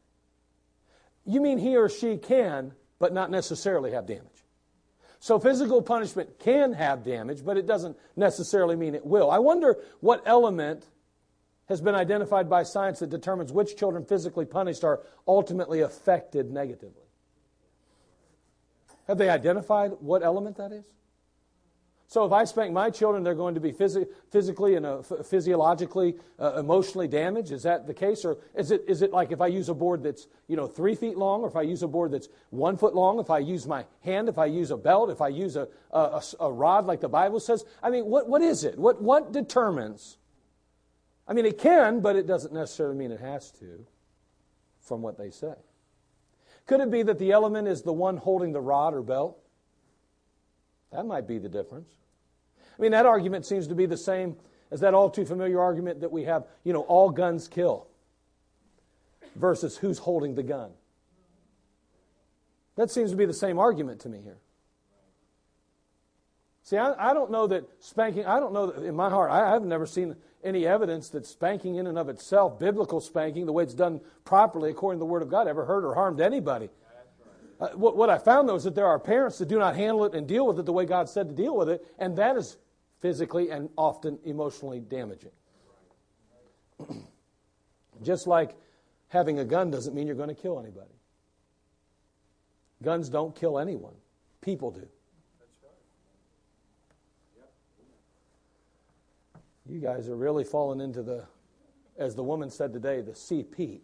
You 1.30 1.40
mean 1.40 1.58
he 1.58 1.76
or 1.76 1.88
she 1.88 2.16
can, 2.16 2.72
but 2.98 3.12
not 3.12 3.30
necessarily 3.30 3.92
have 3.92 4.04
damage. 4.04 4.26
So 5.20 5.38
physical 5.38 5.80
punishment 5.80 6.40
can 6.40 6.72
have 6.72 7.04
damage, 7.04 7.44
but 7.44 7.56
it 7.56 7.66
doesn't 7.66 7.96
necessarily 8.16 8.74
mean 8.74 8.96
it 8.96 9.06
will. 9.06 9.30
I 9.30 9.38
wonder 9.38 9.76
what 10.00 10.22
element 10.26 10.88
has 11.68 11.80
been 11.80 11.94
identified 11.94 12.50
by 12.50 12.64
science 12.64 12.98
that 12.98 13.10
determines 13.10 13.52
which 13.52 13.76
children 13.76 14.04
physically 14.04 14.44
punished 14.44 14.82
are 14.82 15.02
ultimately 15.28 15.82
affected 15.82 16.50
negatively. 16.50 17.04
Have 19.06 19.18
they 19.18 19.30
identified 19.30 19.92
what 20.00 20.24
element 20.24 20.56
that 20.56 20.72
is? 20.72 20.84
So 22.10 22.24
if 22.24 22.32
I 22.32 22.42
spank 22.42 22.72
my 22.72 22.90
children, 22.90 23.22
they're 23.22 23.36
going 23.36 23.54
to 23.54 23.60
be 23.60 23.70
phys- 23.70 24.04
physically 24.32 24.74
and 24.74 24.84
uh, 24.84 25.00
physiologically, 25.00 26.16
uh, 26.40 26.54
emotionally 26.58 27.06
damaged. 27.06 27.52
Is 27.52 27.62
that 27.62 27.86
the 27.86 27.94
case, 27.94 28.24
or 28.24 28.38
is 28.56 28.72
it 28.72 28.82
is 28.88 29.02
it 29.02 29.12
like 29.12 29.30
if 29.30 29.40
I 29.40 29.46
use 29.46 29.68
a 29.68 29.74
board 29.74 30.02
that's 30.02 30.26
you 30.48 30.56
know 30.56 30.66
three 30.66 30.96
feet 30.96 31.16
long, 31.16 31.42
or 31.42 31.46
if 31.46 31.54
I 31.54 31.62
use 31.62 31.84
a 31.84 31.86
board 31.86 32.10
that's 32.10 32.28
one 32.50 32.76
foot 32.76 32.96
long, 32.96 33.20
if 33.20 33.30
I 33.30 33.38
use 33.38 33.64
my 33.64 33.84
hand, 34.00 34.28
if 34.28 34.38
I 34.38 34.46
use 34.46 34.72
a 34.72 34.76
belt, 34.76 35.10
if 35.10 35.20
I 35.20 35.28
use 35.28 35.54
a 35.54 35.68
a, 35.92 36.20
a 36.40 36.50
rod 36.50 36.84
like 36.84 37.00
the 37.00 37.08
Bible 37.08 37.38
says? 37.38 37.64
I 37.80 37.90
mean, 37.90 38.06
what 38.06 38.28
what 38.28 38.42
is 38.42 38.64
it? 38.64 38.76
What 38.76 39.00
what 39.00 39.30
determines? 39.30 40.18
I 41.28 41.32
mean, 41.32 41.46
it 41.46 41.58
can, 41.58 42.00
but 42.00 42.16
it 42.16 42.26
doesn't 42.26 42.52
necessarily 42.52 42.96
mean 42.96 43.12
it 43.12 43.20
has 43.20 43.52
to, 43.60 43.86
from 44.80 45.00
what 45.00 45.16
they 45.16 45.30
say. 45.30 45.54
Could 46.66 46.80
it 46.80 46.90
be 46.90 47.04
that 47.04 47.20
the 47.20 47.30
element 47.30 47.68
is 47.68 47.82
the 47.82 47.92
one 47.92 48.16
holding 48.16 48.50
the 48.50 48.60
rod 48.60 48.94
or 48.94 49.02
belt? 49.02 49.38
That 50.90 51.06
might 51.06 51.28
be 51.28 51.38
the 51.38 51.48
difference. 51.48 51.99
I 52.80 52.82
mean, 52.82 52.92
that 52.92 53.04
argument 53.04 53.44
seems 53.44 53.66
to 53.66 53.74
be 53.74 53.84
the 53.84 53.98
same 53.98 54.36
as 54.70 54.80
that 54.80 54.94
all 54.94 55.10
too 55.10 55.26
familiar 55.26 55.60
argument 55.60 56.00
that 56.00 56.10
we 56.10 56.24
have, 56.24 56.46
you 56.64 56.72
know, 56.72 56.80
all 56.80 57.10
guns 57.10 57.46
kill 57.46 57.86
versus 59.36 59.76
who's 59.76 59.98
holding 59.98 60.34
the 60.34 60.42
gun. 60.42 60.70
That 62.76 62.90
seems 62.90 63.10
to 63.10 63.18
be 63.18 63.26
the 63.26 63.34
same 63.34 63.58
argument 63.58 64.00
to 64.00 64.08
me 64.08 64.22
here. 64.22 64.38
See, 66.62 66.78
I, 66.78 67.10
I 67.10 67.12
don't 67.12 67.30
know 67.30 67.48
that 67.48 67.64
spanking, 67.80 68.24
I 68.24 68.40
don't 68.40 68.54
know 68.54 68.68
that 68.68 68.82
in 68.82 68.94
my 68.94 69.10
heart, 69.10 69.30
I, 69.30 69.50
have 69.50 69.62
never 69.62 69.84
seen 69.84 70.16
any 70.42 70.66
evidence 70.66 71.10
that 71.10 71.26
spanking 71.26 71.74
in 71.74 71.86
and 71.86 71.98
of 71.98 72.08
itself, 72.08 72.58
biblical 72.58 73.02
spanking, 73.02 73.44
the 73.44 73.52
way 73.52 73.64
it's 73.64 73.74
done 73.74 74.00
properly 74.24 74.70
according 74.70 75.00
to 75.00 75.00
the 75.00 75.10
Word 75.10 75.20
of 75.20 75.28
God, 75.28 75.48
ever 75.48 75.66
hurt 75.66 75.84
or 75.84 75.94
harmed 75.94 76.22
anybody. 76.22 76.70
Uh, 77.60 77.68
what, 77.74 77.94
what 77.94 78.08
I 78.08 78.16
found, 78.16 78.48
though, 78.48 78.54
is 78.54 78.64
that 78.64 78.74
there 78.74 78.86
are 78.86 78.98
parents 78.98 79.36
that 79.36 79.48
do 79.48 79.58
not 79.58 79.76
handle 79.76 80.06
it 80.06 80.14
and 80.14 80.26
deal 80.26 80.46
with 80.46 80.58
it 80.58 80.64
the 80.64 80.72
way 80.72 80.86
God 80.86 81.10
said 81.10 81.28
to 81.28 81.34
deal 81.34 81.54
with 81.54 81.68
it, 81.68 81.86
and 81.98 82.16
that 82.16 82.38
is 82.38 82.56
physically 83.00 83.50
and 83.50 83.68
often 83.76 84.18
emotionally 84.24 84.80
damaging. 84.80 85.32
Just 88.02 88.26
like 88.26 88.56
having 89.08 89.38
a 89.38 89.44
gun 89.44 89.70
doesn't 89.70 89.94
mean 89.94 90.06
you're 90.06 90.16
going 90.16 90.28
to 90.28 90.34
kill 90.34 90.58
anybody. 90.58 90.90
Guns 92.82 93.08
don't 93.08 93.34
kill 93.34 93.58
anyone, 93.58 93.94
people 94.40 94.70
do. 94.70 94.88
You 99.68 99.78
guys 99.78 100.08
are 100.08 100.16
really 100.16 100.42
falling 100.42 100.80
into 100.80 101.02
the, 101.02 101.26
as 101.96 102.16
the 102.16 102.24
woman 102.24 102.50
said 102.50 102.72
today, 102.72 103.02
the 103.02 103.12
CP. 103.12 103.80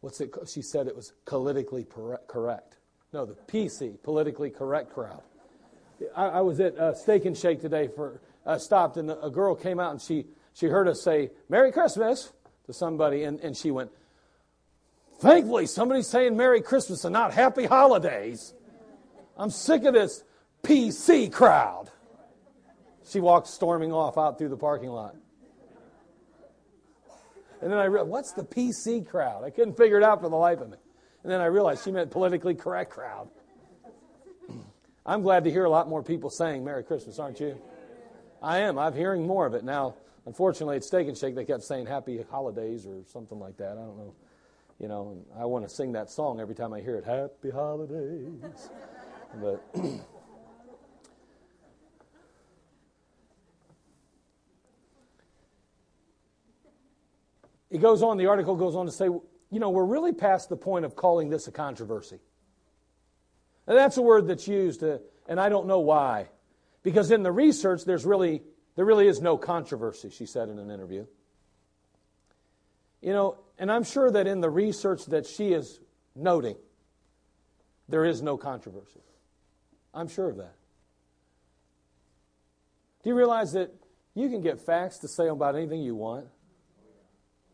What's 0.00 0.20
it? 0.20 0.30
She 0.46 0.62
said 0.62 0.86
it 0.86 0.96
was 0.96 1.12
politically 1.26 1.84
correct. 1.84 2.76
No, 3.12 3.26
the 3.26 3.34
PC, 3.34 4.02
politically 4.02 4.48
correct 4.48 4.90
crowd. 4.90 5.22
I, 6.16 6.26
I 6.26 6.40
was 6.40 6.60
at 6.60 6.74
a 6.76 6.94
Steak 6.94 7.24
and 7.24 7.36
Shake 7.36 7.60
today 7.60 7.88
for 7.88 8.20
uh, 8.44 8.58
stopped, 8.58 8.96
and 8.96 9.10
a 9.10 9.30
girl 9.30 9.54
came 9.54 9.78
out 9.78 9.92
and 9.92 10.00
she 10.00 10.26
she 10.54 10.66
heard 10.66 10.88
us 10.88 11.02
say 11.02 11.30
"Merry 11.48 11.72
Christmas" 11.72 12.32
to 12.66 12.72
somebody, 12.72 13.24
and, 13.24 13.40
and 13.40 13.56
she 13.56 13.70
went, 13.70 13.90
"Thankfully, 15.20 15.66
somebody's 15.66 16.08
saying 16.08 16.36
Merry 16.36 16.60
Christmas 16.60 17.04
and 17.04 17.12
not 17.12 17.32
Happy 17.32 17.66
Holidays." 17.66 18.54
I'm 19.36 19.50
sick 19.50 19.84
of 19.84 19.94
this 19.94 20.22
PC 20.62 21.32
crowd. 21.32 21.90
She 23.08 23.20
walked 23.20 23.48
storming 23.48 23.92
off 23.92 24.16
out 24.16 24.38
through 24.38 24.50
the 24.50 24.56
parking 24.56 24.90
lot. 24.90 25.16
And 27.60 27.70
then 27.70 27.78
I 27.78 27.84
realized, 27.84 28.10
what's 28.10 28.32
the 28.32 28.42
PC 28.42 29.06
crowd? 29.06 29.44
I 29.44 29.50
couldn't 29.50 29.76
figure 29.76 29.96
it 29.96 30.02
out 30.02 30.20
for 30.20 30.28
the 30.28 30.36
life 30.36 30.60
of 30.60 30.70
me. 30.70 30.76
And 31.22 31.30
then 31.30 31.40
I 31.40 31.46
realized 31.46 31.84
she 31.84 31.92
meant 31.92 32.10
politically 32.10 32.54
correct 32.54 32.90
crowd. 32.90 33.28
I'm 35.04 35.22
glad 35.22 35.44
to 35.44 35.50
hear 35.50 35.64
a 35.64 35.70
lot 35.70 35.88
more 35.88 36.02
people 36.02 36.30
saying 36.30 36.64
Merry 36.64 36.84
Christmas, 36.84 37.18
aren't 37.18 37.40
you? 37.40 37.60
I 38.40 38.58
am. 38.58 38.78
I'm 38.78 38.94
hearing 38.94 39.26
more 39.26 39.46
of 39.46 39.54
it 39.54 39.64
now. 39.64 39.96
Unfortunately, 40.26 40.76
at 40.76 40.84
Steak 40.84 41.08
and 41.08 41.18
Shake, 41.18 41.34
they 41.34 41.44
kept 41.44 41.64
saying 41.64 41.86
Happy 41.86 42.24
Holidays 42.30 42.86
or 42.86 43.02
something 43.12 43.40
like 43.40 43.56
that. 43.56 43.72
I 43.72 43.82
don't 43.82 43.98
know. 43.98 44.14
You 44.78 44.88
know, 44.88 45.24
I 45.38 45.44
want 45.44 45.68
to 45.68 45.74
sing 45.74 45.92
that 45.92 46.10
song 46.10 46.40
every 46.40 46.54
time 46.54 46.72
I 46.72 46.80
hear 46.80 46.96
it. 46.96 47.04
Happy 47.04 47.50
Holidays. 47.50 48.70
But 49.40 49.64
it 57.70 57.78
goes 57.78 58.02
on, 58.02 58.18
the 58.18 58.26
article 58.26 58.54
goes 58.54 58.76
on 58.76 58.86
to 58.86 58.92
say, 58.92 59.06
you 59.06 59.60
know, 59.60 59.70
we're 59.70 59.84
really 59.84 60.12
past 60.12 60.48
the 60.48 60.56
point 60.56 60.84
of 60.84 60.94
calling 60.94 61.28
this 61.28 61.48
a 61.48 61.52
controversy. 61.52 62.20
And 63.66 63.76
that's 63.76 63.96
a 63.96 64.02
word 64.02 64.26
that's 64.26 64.48
used, 64.48 64.82
uh, 64.82 64.98
and 65.28 65.40
I 65.40 65.48
don't 65.48 65.66
know 65.66 65.80
why. 65.80 66.28
Because 66.82 67.10
in 67.10 67.22
the 67.22 67.32
research, 67.32 67.84
there's 67.84 68.04
really, 68.04 68.42
there 68.74 68.84
really 68.84 69.06
is 69.06 69.20
no 69.20 69.36
controversy, 69.36 70.10
she 70.10 70.26
said 70.26 70.48
in 70.48 70.58
an 70.58 70.70
interview. 70.70 71.06
You 73.00 73.12
know, 73.12 73.38
and 73.58 73.70
I'm 73.70 73.84
sure 73.84 74.10
that 74.10 74.26
in 74.26 74.40
the 74.40 74.50
research 74.50 75.06
that 75.06 75.26
she 75.26 75.52
is 75.52 75.80
noting, 76.14 76.56
there 77.88 78.04
is 78.04 78.22
no 78.22 78.36
controversy. 78.36 79.00
I'm 79.94 80.08
sure 80.08 80.30
of 80.30 80.36
that. 80.38 80.54
Do 83.02 83.10
you 83.10 83.16
realize 83.16 83.52
that 83.52 83.72
you 84.14 84.28
can 84.28 84.40
get 84.40 84.60
facts 84.60 84.98
to 84.98 85.08
say 85.08 85.28
about 85.28 85.56
anything 85.56 85.82
you 85.82 85.94
want? 85.94 86.26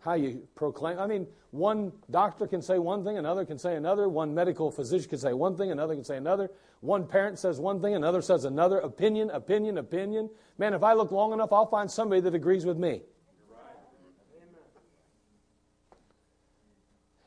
How 0.09 0.14
you 0.14 0.42
proclaim. 0.55 0.99
I 0.99 1.07
mean, 1.07 1.27
one 1.51 1.92
doctor 2.11 2.47
can 2.47 2.62
say 2.62 2.79
one 2.79 3.05
thing, 3.05 3.18
another 3.18 3.44
can 3.44 3.59
say 3.59 3.77
another. 3.77 4.09
One 4.09 4.35
medical 4.35 4.71
physician 4.71 5.09
can 5.11 5.18
say 5.18 5.33
one 5.33 5.57
thing, 5.57 5.71
another 5.71 5.94
can 5.94 6.05
say 6.05 6.16
another. 6.16 6.51
One 6.81 7.07
parent 7.07 7.38
says 7.38 7.61
one 7.61 7.81
thing, 7.81 7.94
another 7.94 8.23
says 8.23 8.44
another. 8.44 8.79
Opinion, 8.79 9.31
opinion, 9.31 9.79
opinion. 9.79 10.31
Man, 10.57 10.75
if 10.75 10.83
I 10.83 10.94
look 10.94 11.12
long 11.12 11.33
enough, 11.33 11.53
I'll 11.53 11.66
find 11.66 11.90
somebody 11.90 12.21
that 12.23 12.35
agrees 12.35 12.64
with 12.64 12.79
me. 12.79 13.03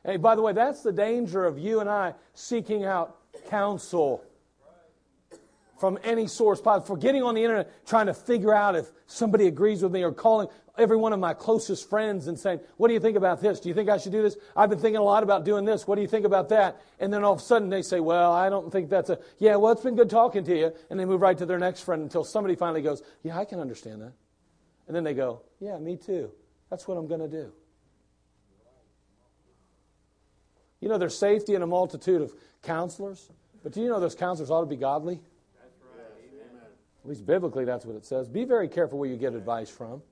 Hey, 0.04 0.16
by 0.16 0.34
the 0.34 0.42
way, 0.42 0.52
that's 0.52 0.82
the 0.82 0.92
danger 0.92 1.44
of 1.44 1.58
you 1.58 1.78
and 1.78 1.88
I 1.88 2.14
seeking 2.34 2.84
out 2.84 3.18
counsel 3.48 4.24
from 5.82 5.98
any 6.04 6.28
source 6.28 6.60
for 6.60 6.96
getting 6.96 7.24
on 7.24 7.34
the 7.34 7.42
internet 7.42 7.84
trying 7.84 8.06
to 8.06 8.14
figure 8.14 8.54
out 8.54 8.76
if 8.76 8.92
somebody 9.08 9.48
agrees 9.48 9.82
with 9.82 9.90
me 9.90 10.04
or 10.04 10.12
calling 10.12 10.46
every 10.78 10.96
one 10.96 11.12
of 11.12 11.18
my 11.18 11.34
closest 11.34 11.90
friends 11.90 12.28
and 12.28 12.38
saying, 12.38 12.60
What 12.76 12.86
do 12.86 12.94
you 12.94 13.00
think 13.00 13.16
about 13.16 13.40
this? 13.40 13.58
Do 13.58 13.68
you 13.68 13.74
think 13.74 13.90
I 13.90 13.96
should 13.96 14.12
do 14.12 14.22
this? 14.22 14.36
I've 14.56 14.70
been 14.70 14.78
thinking 14.78 15.00
a 15.00 15.02
lot 15.02 15.24
about 15.24 15.44
doing 15.44 15.64
this. 15.64 15.84
What 15.84 15.96
do 15.96 16.02
you 16.02 16.06
think 16.06 16.24
about 16.24 16.50
that? 16.50 16.80
And 17.00 17.12
then 17.12 17.24
all 17.24 17.32
of 17.32 17.40
a 17.40 17.42
sudden 17.42 17.68
they 17.68 17.82
say, 17.82 17.98
Well, 17.98 18.30
I 18.30 18.48
don't 18.48 18.70
think 18.70 18.90
that's 18.90 19.10
a, 19.10 19.18
yeah, 19.38 19.56
well, 19.56 19.72
it's 19.72 19.82
been 19.82 19.96
good 19.96 20.08
talking 20.08 20.44
to 20.44 20.56
you. 20.56 20.72
And 20.88 21.00
they 21.00 21.04
move 21.04 21.20
right 21.20 21.36
to 21.36 21.46
their 21.46 21.58
next 21.58 21.80
friend 21.80 22.00
until 22.00 22.22
somebody 22.22 22.54
finally 22.54 22.82
goes, 22.82 23.02
Yeah, 23.24 23.36
I 23.36 23.44
can 23.44 23.58
understand 23.58 24.02
that. 24.02 24.12
And 24.86 24.94
then 24.94 25.02
they 25.02 25.14
go, 25.14 25.42
Yeah, 25.58 25.78
me 25.78 25.96
too. 25.96 26.30
That's 26.70 26.86
what 26.86 26.96
I'm 26.96 27.08
going 27.08 27.22
to 27.22 27.28
do. 27.28 27.52
You 30.78 30.88
know, 30.88 30.96
there's 30.96 31.18
safety 31.18 31.56
in 31.56 31.62
a 31.62 31.66
multitude 31.66 32.22
of 32.22 32.32
counselors, 32.62 33.32
but 33.64 33.72
do 33.72 33.80
you 33.80 33.88
know 33.88 33.98
those 33.98 34.14
counselors 34.14 34.48
ought 34.48 34.60
to 34.60 34.66
be 34.66 34.76
godly? 34.76 35.20
At 37.02 37.08
least 37.08 37.26
biblically, 37.26 37.64
that's 37.64 37.84
what 37.84 37.96
it 37.96 38.04
says. 38.04 38.28
Be 38.28 38.44
very 38.44 38.68
careful 38.68 38.98
where 38.98 39.08
you 39.08 39.16
get 39.16 39.34
advice 39.34 39.68
from, 39.70 40.02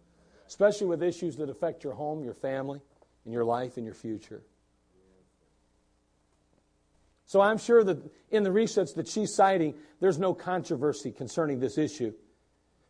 especially 0.46 0.88
with 0.88 1.03
issues 1.03 1.37
that 1.37 1.48
affect 1.48 1.85
your 1.85 1.92
home, 1.92 2.24
your 2.24 2.35
family, 2.35 2.81
and 3.24 3.33
your 3.33 3.44
life 3.44 3.76
and 3.76 3.85
your 3.85 3.94
future. 3.94 4.42
So 7.26 7.40
I'm 7.40 7.59
sure 7.59 7.85
that 7.85 7.98
in 8.33 8.42
the 8.42 8.50
research 8.50 8.94
that 8.94 9.07
she's 9.07 9.33
citing, 9.33 9.74
there's 10.00 10.18
no 10.18 10.35
controversy 10.35 11.12
concerning 11.12 11.61
this 11.61 11.79
issue. 11.79 12.12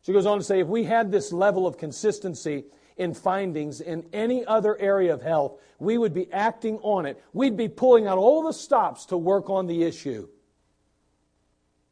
She 0.01 0.15
goes 0.15 0.25
on 0.25 0.39
to 0.39 0.45
say 0.45 0.61
if 0.61 0.67
we 0.67 0.85
had 0.85 1.13
this 1.13 1.31
level 1.31 1.67
of 1.67 1.77
consistency 1.77 2.65
in 2.97 3.13
findings 3.13 3.83
in 3.83 4.07
any 4.15 4.47
other 4.47 4.79
area 4.79 5.13
of 5.13 5.21
health, 5.21 5.61
we 5.79 5.99
would 5.99 6.15
be 6.15 6.33
acting 6.33 6.79
on 6.79 7.05
it. 7.05 7.23
We'd 7.35 7.57
be 7.59 7.69
pulling 7.69 8.07
out 8.07 8.17
all 8.17 8.43
the 8.43 8.55
stops 8.55 9.05
to 9.07 9.19
work 9.19 9.51
on 9.51 9.67
the 9.67 9.83
issue. 9.83 10.29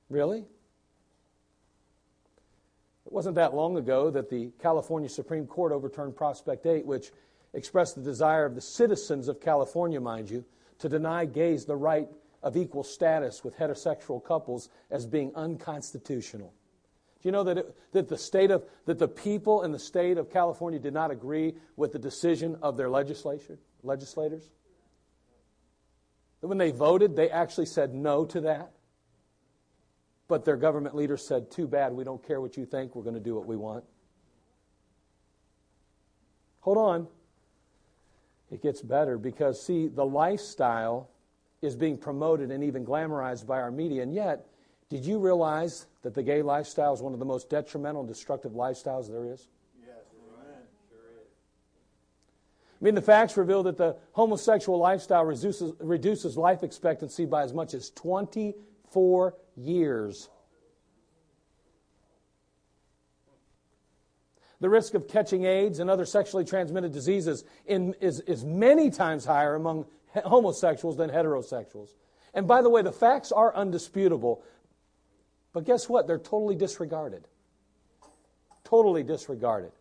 Really? 0.09 0.47
It 3.09 3.15
wasn't 3.15 3.37
that 3.37 3.55
long 3.55 3.79
ago 3.79 4.11
that 4.11 4.29
the 4.29 4.51
California 4.61 5.09
Supreme 5.09 5.47
Court 5.47 5.73
overturned 5.73 6.15
Prospect 6.15 6.67
8, 6.67 6.85
which 6.85 7.11
expressed 7.55 7.95
the 7.95 8.03
desire 8.03 8.45
of 8.45 8.55
the 8.55 8.61
citizens 8.61 9.29
of 9.29 9.41
California, 9.41 9.99
mind 9.99 10.29
you, 10.29 10.45
to 10.81 10.91
deny 10.91 11.25
gays 11.25 11.65
the 11.65 11.75
right 11.75 12.07
of 12.43 12.55
equal 12.55 12.85
status 12.85 13.43
with 13.43 13.57
heterosexual 13.57 14.23
couples 14.23 14.69
as 14.91 15.07
being 15.07 15.33
unconstitutional. 15.35 16.53
Do 17.23 17.29
you 17.31 17.33
know 17.33 17.45
that, 17.45 17.57
it, 17.57 17.77
that 17.93 18.09
the 18.09 18.19
state 18.19 18.51
of 18.51 18.65
that 18.85 18.99
the 18.99 19.09
people 19.09 19.63
in 19.63 19.73
the 19.73 19.79
state 19.79 20.19
of 20.19 20.31
California 20.31 20.79
did 20.79 20.93
not 20.93 21.11
agree 21.11 21.55
with 21.77 21.93
the 21.93 21.99
decision 21.99 22.59
of 22.61 22.77
their 22.77 22.91
legislature 22.91 23.59
legislators? 23.83 24.51
That 26.43 26.49
when 26.49 26.59
they 26.59 26.73
voted, 26.73 27.17
they 27.17 27.31
actually 27.31 27.67
said 27.67 27.95
no 27.95 28.27
to 28.27 28.43
that. 28.43 28.73
But 30.29 30.45
their 30.45 30.57
government 30.57 30.95
leader 30.95 31.17
said, 31.17 31.51
Too 31.51 31.67
bad, 31.67 31.93
we 31.93 32.05
don't 32.05 32.25
care 32.27 32.41
what 32.41 32.57
you 32.57 32.67
think, 32.67 32.95
we're 32.95 33.03
going 33.03 33.15
to 33.15 33.21
do 33.21 33.35
what 33.35 33.47
we 33.47 33.57
want. 33.57 33.85
Hold 36.61 36.79
on. 36.79 37.09
It 38.51 38.63
gets 38.63 38.83
better 38.83 39.19
because, 39.19 39.65
see, 39.65 39.89
the 39.89 40.05
lifestyle 40.05 41.11
is 41.61 41.77
being 41.77 41.97
promoted 41.99 42.51
and 42.51 42.63
even 42.63 42.85
glamorized 42.85 43.47
by 43.47 43.61
our 43.61 43.71
media, 43.71 44.03
and 44.03 44.15
yet 44.15 44.47
Did 44.91 45.05
you 45.05 45.19
realize 45.19 45.87
that 46.03 46.15
the 46.15 46.23
gay 46.23 46.41
lifestyle 46.41 46.95
is 46.95 47.03
one 47.03 47.13
of 47.13 47.19
the 47.19 47.27
most 47.27 47.51
detrimental 47.51 48.01
and 48.01 48.09
destructive 48.09 48.53
lifestyles 48.53 49.11
there 49.11 49.27
is? 49.27 49.49
Yes, 49.79 49.97
amen. 50.17 50.63
Sure 50.89 50.99
is. 51.21 51.29
I 52.81 52.85
mean, 52.85 52.95
the 52.95 53.03
facts 53.03 53.37
reveal 53.37 53.63
that 53.65 53.77
the 53.77 53.97
homosexual 54.13 54.79
lifestyle 54.79 55.27
reduces, 55.27 55.73
reduces 55.79 56.39
life 56.39 56.63
expectancy 56.63 57.27
by 57.27 57.43
as 57.43 57.53
much 57.53 57.75
as 57.75 57.91
24 57.91 59.35
years. 59.59 60.29
The 64.61 64.69
risk 64.69 64.95
of 64.95 65.07
catching 65.07 65.45
AIDS 65.45 65.79
and 65.79 65.89
other 65.89 66.05
sexually 66.05 66.45
transmitted 66.45 66.93
diseases 66.93 67.45
in, 67.67 67.95
is, 68.01 68.21
is 68.21 68.45
many 68.45 68.91
times 68.91 69.25
higher 69.25 69.55
among 69.55 69.87
homosexuals 70.15 70.97
than 70.97 71.11
heterosexuals. 71.11 71.91
And 72.35 72.47
by 72.47 72.63
the 72.63 72.71
way, 72.71 72.83
the 72.83 72.93
facts 72.93 73.31
are 73.31 73.55
undisputable. 73.55 74.43
But 75.53 75.65
guess 75.65 75.89
what? 75.89 76.07
They're 76.07 76.19
totally 76.19 76.57
disregarded. 76.57 77.27
Totally 78.65 79.03
disregarded. 79.03 79.73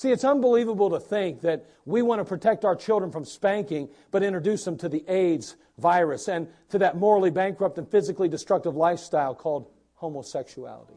See, 0.00 0.10
it's 0.10 0.24
unbelievable 0.24 0.88
to 0.88 0.98
think 0.98 1.42
that 1.42 1.66
we 1.84 2.00
want 2.00 2.20
to 2.20 2.24
protect 2.24 2.64
our 2.64 2.74
children 2.74 3.12
from 3.12 3.26
spanking, 3.26 3.90
but 4.10 4.22
introduce 4.22 4.64
them 4.64 4.78
to 4.78 4.88
the 4.88 5.04
AIDS 5.06 5.56
virus 5.76 6.26
and 6.26 6.48
to 6.70 6.78
that 6.78 6.96
morally 6.96 7.28
bankrupt 7.28 7.76
and 7.76 7.86
physically 7.86 8.26
destructive 8.26 8.74
lifestyle 8.74 9.34
called 9.34 9.68
homosexuality. 9.96 10.94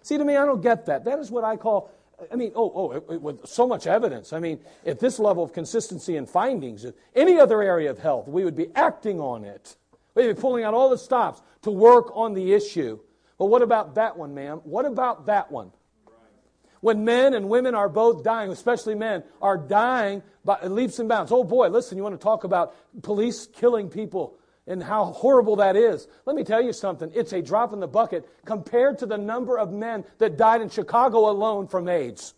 See, 0.00 0.16
to 0.16 0.24
me, 0.24 0.36
I 0.36 0.46
don't 0.46 0.62
get 0.62 0.86
that. 0.86 1.04
That 1.04 1.18
is 1.18 1.30
what 1.30 1.44
I 1.44 1.56
call, 1.56 1.90
I 2.32 2.36
mean, 2.36 2.52
oh, 2.54 2.72
oh, 2.74 2.92
it, 2.92 3.04
it, 3.10 3.20
with 3.20 3.46
so 3.46 3.66
much 3.66 3.86
evidence. 3.86 4.32
I 4.32 4.38
mean, 4.38 4.60
at 4.86 4.98
this 4.98 5.18
level 5.18 5.44
of 5.44 5.52
consistency 5.52 6.16
and 6.16 6.26
findings, 6.26 6.86
if 6.86 6.94
any 7.14 7.38
other 7.38 7.60
area 7.60 7.90
of 7.90 7.98
health, 7.98 8.28
we 8.28 8.46
would 8.46 8.56
be 8.56 8.68
acting 8.74 9.20
on 9.20 9.44
it. 9.44 9.76
We'd 10.14 10.34
be 10.34 10.40
pulling 10.40 10.64
out 10.64 10.72
all 10.72 10.88
the 10.88 10.96
stops 10.96 11.42
to 11.64 11.70
work 11.70 12.10
on 12.14 12.32
the 12.32 12.54
issue. 12.54 12.98
But 13.36 13.48
what 13.48 13.60
about 13.60 13.96
that 13.96 14.16
one, 14.16 14.32
ma'am? 14.32 14.62
What 14.64 14.86
about 14.86 15.26
that 15.26 15.52
one? 15.52 15.70
When 16.82 17.04
men 17.04 17.32
and 17.32 17.48
women 17.48 17.76
are 17.76 17.88
both 17.88 18.24
dying, 18.24 18.50
especially 18.50 18.96
men, 18.96 19.22
are 19.40 19.56
dying 19.56 20.20
by 20.44 20.60
leaps 20.66 20.98
and 20.98 21.08
bounds. 21.08 21.30
Oh 21.30 21.44
boy, 21.44 21.68
listen, 21.68 21.96
you 21.96 22.02
want 22.02 22.20
to 22.20 22.22
talk 22.22 22.42
about 22.42 22.74
police 23.02 23.46
killing 23.46 23.88
people 23.88 24.36
and 24.66 24.82
how 24.82 25.04
horrible 25.04 25.54
that 25.56 25.76
is. 25.76 26.08
Let 26.26 26.34
me 26.34 26.42
tell 26.42 26.60
you 26.60 26.72
something. 26.72 27.12
It's 27.14 27.32
a 27.32 27.40
drop 27.40 27.72
in 27.72 27.78
the 27.78 27.86
bucket 27.86 28.28
compared 28.44 28.98
to 28.98 29.06
the 29.06 29.16
number 29.16 29.60
of 29.60 29.72
men 29.72 30.04
that 30.18 30.36
died 30.36 30.60
in 30.60 30.68
Chicago 30.68 31.30
alone 31.30 31.68
from 31.68 31.88
AIDS. 31.88 32.34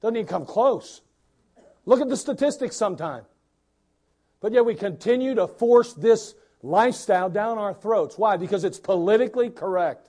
Doesn't 0.00 0.16
even 0.16 0.26
come 0.26 0.46
close. 0.46 1.02
Look 1.84 2.00
at 2.00 2.08
the 2.08 2.16
statistics 2.16 2.76
sometime. 2.76 3.24
But 4.40 4.52
yet 4.52 4.64
we 4.64 4.74
continue 4.74 5.34
to 5.34 5.46
force 5.46 5.92
this 5.92 6.34
lifestyle 6.62 7.28
down 7.28 7.58
our 7.58 7.74
throats. 7.74 8.16
Why? 8.16 8.38
Because 8.38 8.64
it's 8.64 8.80
politically 8.80 9.50
correct. 9.50 10.08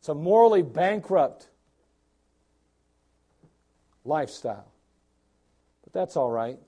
It's 0.00 0.08
a 0.08 0.14
morally 0.14 0.62
bankrupt 0.62 1.48
lifestyle. 4.04 4.70
But 5.84 5.92
that's 5.92 6.16
all 6.16 6.30
right, 6.30 6.58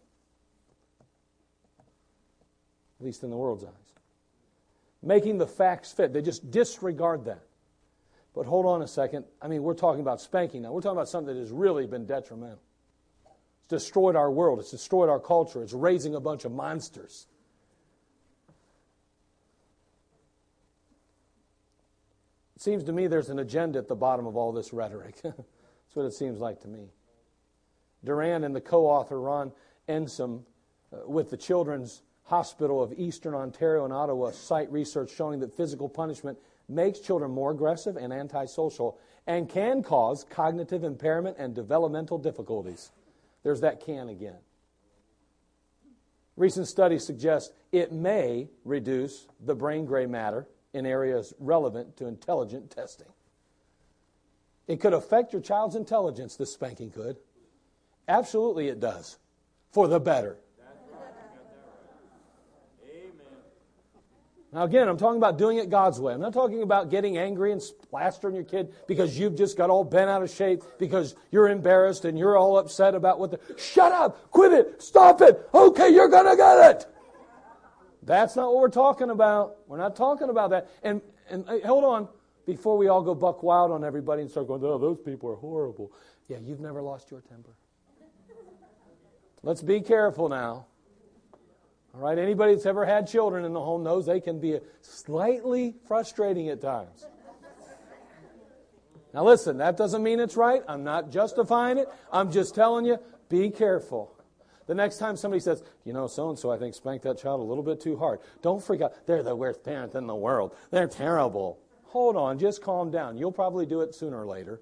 at 3.00 3.04
least 3.04 3.22
in 3.22 3.30
the 3.30 3.36
world's 3.36 3.64
eyes. 3.64 3.72
Making 5.02 5.38
the 5.38 5.46
facts 5.46 5.92
fit, 5.92 6.12
they 6.12 6.22
just 6.22 6.50
disregard 6.50 7.24
that. 7.26 7.42
But 8.34 8.46
hold 8.46 8.66
on 8.66 8.82
a 8.82 8.88
second. 8.88 9.24
I 9.40 9.48
mean, 9.48 9.62
we're 9.62 9.74
talking 9.74 10.00
about 10.00 10.20
spanking 10.20 10.62
now. 10.62 10.72
We're 10.72 10.80
talking 10.80 10.96
about 10.96 11.08
something 11.08 11.34
that 11.34 11.40
has 11.40 11.50
really 11.50 11.86
been 11.86 12.06
detrimental. 12.06 12.60
It's 13.60 13.68
destroyed 13.68 14.16
our 14.16 14.30
world, 14.30 14.60
it's 14.60 14.70
destroyed 14.70 15.08
our 15.08 15.20
culture, 15.20 15.62
it's 15.62 15.72
raising 15.72 16.14
a 16.14 16.20
bunch 16.20 16.44
of 16.44 16.52
monsters. 16.52 17.26
It 22.58 22.62
seems 22.62 22.82
to 22.84 22.92
me 22.92 23.06
there's 23.06 23.30
an 23.30 23.38
agenda 23.38 23.78
at 23.78 23.86
the 23.86 23.94
bottom 23.94 24.26
of 24.26 24.36
all 24.36 24.50
this 24.50 24.72
rhetoric. 24.72 25.14
That's 25.22 25.94
what 25.94 26.06
it 26.06 26.12
seems 26.12 26.40
like 26.40 26.60
to 26.62 26.68
me. 26.68 26.88
Durrant 28.02 28.44
and 28.44 28.52
the 28.52 28.60
co 28.60 28.84
author 28.84 29.20
Ron 29.20 29.52
Ensom 29.88 30.42
uh, 30.92 31.08
with 31.08 31.30
the 31.30 31.36
Children's 31.36 32.02
Hospital 32.24 32.82
of 32.82 32.92
Eastern 32.98 33.32
Ontario 33.32 33.84
and 33.84 33.92
Ottawa 33.92 34.32
cite 34.32 34.72
research 34.72 35.14
showing 35.14 35.38
that 35.38 35.56
physical 35.56 35.88
punishment 35.88 36.36
makes 36.68 36.98
children 36.98 37.30
more 37.30 37.52
aggressive 37.52 37.96
and 37.96 38.12
antisocial 38.12 38.98
and 39.28 39.48
can 39.48 39.80
cause 39.80 40.26
cognitive 40.28 40.82
impairment 40.82 41.36
and 41.38 41.54
developmental 41.54 42.18
difficulties. 42.18 42.90
There's 43.44 43.60
that 43.60 43.86
can 43.86 44.08
again. 44.08 44.38
Recent 46.34 46.66
studies 46.66 47.06
suggest 47.06 47.52
it 47.70 47.92
may 47.92 48.48
reduce 48.64 49.28
the 49.38 49.54
brain 49.54 49.84
gray 49.84 50.06
matter 50.06 50.48
in 50.78 50.86
areas 50.86 51.34
relevant 51.38 51.96
to 51.98 52.06
intelligent 52.06 52.70
testing. 52.70 53.08
It 54.66 54.80
could 54.80 54.94
affect 54.94 55.32
your 55.32 55.42
child's 55.42 55.74
intelligence, 55.74 56.36
this 56.36 56.52
spanking 56.52 56.90
could. 56.90 57.18
Absolutely, 58.06 58.68
it 58.68 58.80
does. 58.80 59.18
For 59.72 59.88
the 59.88 60.00
better. 60.00 60.38
Amen. 62.82 63.12
Now, 64.52 64.64
again, 64.64 64.88
I'm 64.88 64.96
talking 64.96 65.18
about 65.18 65.36
doing 65.36 65.58
it 65.58 65.68
God's 65.68 66.00
way. 66.00 66.14
I'm 66.14 66.20
not 66.20 66.32
talking 66.32 66.62
about 66.62 66.90
getting 66.90 67.18
angry 67.18 67.52
and 67.52 67.60
splastering 67.60 68.34
your 68.34 68.44
kid 68.44 68.72
because 68.86 69.18
you've 69.18 69.36
just 69.36 69.58
got 69.58 69.68
all 69.68 69.84
bent 69.84 70.08
out 70.08 70.22
of 70.22 70.30
shape 70.30 70.62
because 70.78 71.14
you're 71.30 71.48
embarrassed 71.48 72.06
and 72.06 72.18
you're 72.18 72.36
all 72.36 72.58
upset 72.58 72.94
about 72.94 73.18
what 73.18 73.30
the. 73.30 73.40
Shut 73.58 73.92
up! 73.92 74.30
Quit 74.30 74.52
it! 74.52 74.82
Stop 74.82 75.20
it! 75.20 75.48
Okay, 75.52 75.90
you're 75.90 76.08
gonna 76.08 76.36
get 76.36 76.70
it! 76.70 76.86
That's 78.08 78.36
not 78.36 78.54
what 78.54 78.62
we're 78.62 78.70
talking 78.70 79.10
about. 79.10 79.56
We're 79.66 79.76
not 79.76 79.94
talking 79.94 80.30
about 80.30 80.50
that. 80.50 80.70
And, 80.82 81.02
and 81.28 81.44
hey, 81.46 81.60
hold 81.60 81.84
on, 81.84 82.08
before 82.46 82.78
we 82.78 82.88
all 82.88 83.02
go 83.02 83.14
buck 83.14 83.42
wild 83.42 83.70
on 83.70 83.84
everybody 83.84 84.22
and 84.22 84.30
start 84.30 84.48
going, 84.48 84.64
oh, 84.64 84.78
those 84.78 84.98
people 84.98 85.30
are 85.30 85.36
horrible. 85.36 85.92
Yeah, 86.26 86.38
you've 86.42 86.58
never 86.58 86.80
lost 86.80 87.10
your 87.10 87.20
temper. 87.20 87.50
Let's 89.42 89.62
be 89.62 89.82
careful 89.82 90.30
now. 90.30 90.66
All 91.94 92.00
right, 92.00 92.16
anybody 92.16 92.54
that's 92.54 92.64
ever 92.64 92.86
had 92.86 93.06
children 93.06 93.44
in 93.44 93.52
the 93.52 93.60
home 93.60 93.82
knows 93.82 94.06
they 94.06 94.20
can 94.20 94.40
be 94.40 94.58
slightly 94.80 95.74
frustrating 95.86 96.48
at 96.48 96.62
times. 96.62 97.04
Now, 99.12 99.24
listen, 99.24 99.58
that 99.58 99.76
doesn't 99.76 100.02
mean 100.02 100.18
it's 100.18 100.36
right. 100.36 100.62
I'm 100.66 100.82
not 100.82 101.10
justifying 101.10 101.76
it. 101.76 101.88
I'm 102.10 102.32
just 102.32 102.54
telling 102.54 102.86
you, 102.86 102.98
be 103.28 103.50
careful. 103.50 104.17
The 104.68 104.74
next 104.74 104.98
time 104.98 105.16
somebody 105.16 105.40
says, 105.40 105.64
you 105.84 105.94
know, 105.94 106.06
so 106.06 106.28
and 106.28 106.38
so, 106.38 106.50
I 106.50 106.58
think 106.58 106.74
spanked 106.74 107.02
that 107.04 107.18
child 107.18 107.40
a 107.40 107.42
little 107.42 107.64
bit 107.64 107.80
too 107.80 107.96
hard, 107.96 108.20
don't 108.42 108.62
freak 108.62 108.82
out. 108.82 109.06
They're 109.06 109.22
the 109.22 109.34
worst 109.34 109.64
parent 109.64 109.94
in 109.94 110.06
the 110.06 110.14
world. 110.14 110.54
They're 110.70 110.86
terrible. 110.86 111.58
Hold 111.84 112.16
on, 112.16 112.38
just 112.38 112.60
calm 112.62 112.90
down. 112.90 113.16
You'll 113.16 113.32
probably 113.32 113.64
do 113.64 113.80
it 113.80 113.94
sooner 113.94 114.20
or 114.20 114.26
later. 114.26 114.60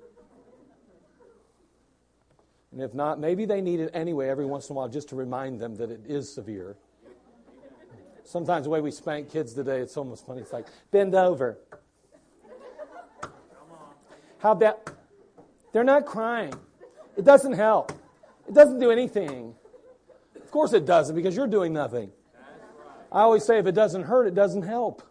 And 2.71 2.81
if 2.81 2.95
not, 2.95 3.19
maybe 3.19 3.47
they 3.47 3.61
need 3.61 3.81
it 3.81 3.91
anyway 3.95 4.29
every 4.29 4.47
once 4.47 4.69
in 4.69 4.75
a 4.75 4.77
while 4.77 4.89
just 4.89 5.09
to 5.09 5.17
remind 5.17 5.61
them 5.61 5.75
that 5.77 5.91
it 5.91 6.03
is 6.07 6.33
severe. 6.33 6.77
Sometimes 8.23 8.65
the 8.65 8.71
way 8.71 8.81
we 8.81 8.93
spank 8.93 9.33
kids 9.33 9.55
today, 9.55 9.81
it's 9.81 9.97
almost 9.97 10.25
funny. 10.25 10.41
It's 10.41 10.53
like, 10.53 10.67
bend 10.93 11.17
over. 11.17 11.59
How 14.39 14.53
about, 14.53 14.89
they're 15.73 15.85
not 15.85 16.07
crying. 16.07 16.55
It 17.17 17.25
doesn't 17.25 17.55
help. 17.55 17.91
It 18.49 18.55
doesn't 18.55 18.79
do 18.79 18.93
anything. 18.93 19.55
Of 20.47 20.53
course 20.53 20.73
it 20.75 20.87
doesn't 20.87 21.17
because 21.17 21.35
you're 21.35 21.49
doing 21.49 21.73
nothing. 21.73 22.13
I 23.11 23.23
always 23.23 23.45
say 23.45 23.59
if 23.59 23.67
it 23.67 23.73
doesn't 23.73 24.05
hurt, 24.05 24.29
it 24.29 24.35
doesn't 24.37 24.63
help. 24.63 25.03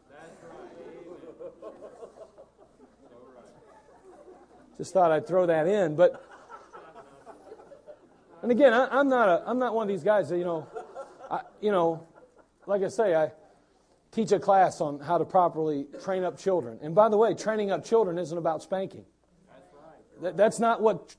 Just 4.77 4.93
thought 4.93 5.11
I'd 5.11 5.27
throw 5.27 5.45
that 5.45 5.67
in, 5.67 5.97
but 5.97 6.23
and 8.41 8.49
again, 8.49 8.73
I, 8.73 8.97
am 8.97 9.09
not 9.09 9.27
a, 9.27 9.43
I'm 9.45 9.59
not 9.59 9.75
one 9.75 9.83
of 9.83 9.87
these 9.89 10.05
guys 10.05 10.29
that 10.29 10.37
you 10.37 10.45
know, 10.45 10.67
I, 11.29 11.41
you 11.59 11.71
know, 11.71 12.07
like 12.65 12.81
I 12.81 12.87
say, 12.87 13.13
I 13.13 13.33
teach 14.13 14.31
a 14.31 14.39
class 14.39 14.79
on 14.79 15.01
how 15.01 15.17
to 15.17 15.25
properly 15.25 15.87
train 16.01 16.23
up 16.23 16.37
children. 16.37 16.79
And 16.81 16.95
by 16.95 17.09
the 17.09 17.17
way, 17.17 17.33
training 17.33 17.71
up 17.71 17.83
children 17.83 18.17
isn't 18.17 18.37
about 18.37 18.63
spanking. 18.63 19.03
That's, 19.49 19.73
right. 19.73 20.23
that, 20.23 20.37
that's 20.37 20.59
not 20.59 20.81
what 20.81 21.13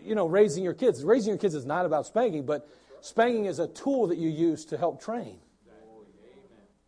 you 0.00 0.14
know. 0.14 0.26
Raising 0.26 0.64
your 0.64 0.72
kids, 0.72 1.04
raising 1.04 1.32
your 1.32 1.38
kids 1.38 1.54
is 1.54 1.66
not 1.66 1.84
about 1.84 2.06
spanking, 2.06 2.46
but 2.46 2.66
Spanking 3.00 3.46
is 3.46 3.58
a 3.58 3.68
tool 3.68 4.08
that 4.08 4.18
you 4.18 4.28
use 4.28 4.64
to 4.66 4.76
help 4.76 5.02
train. 5.02 5.38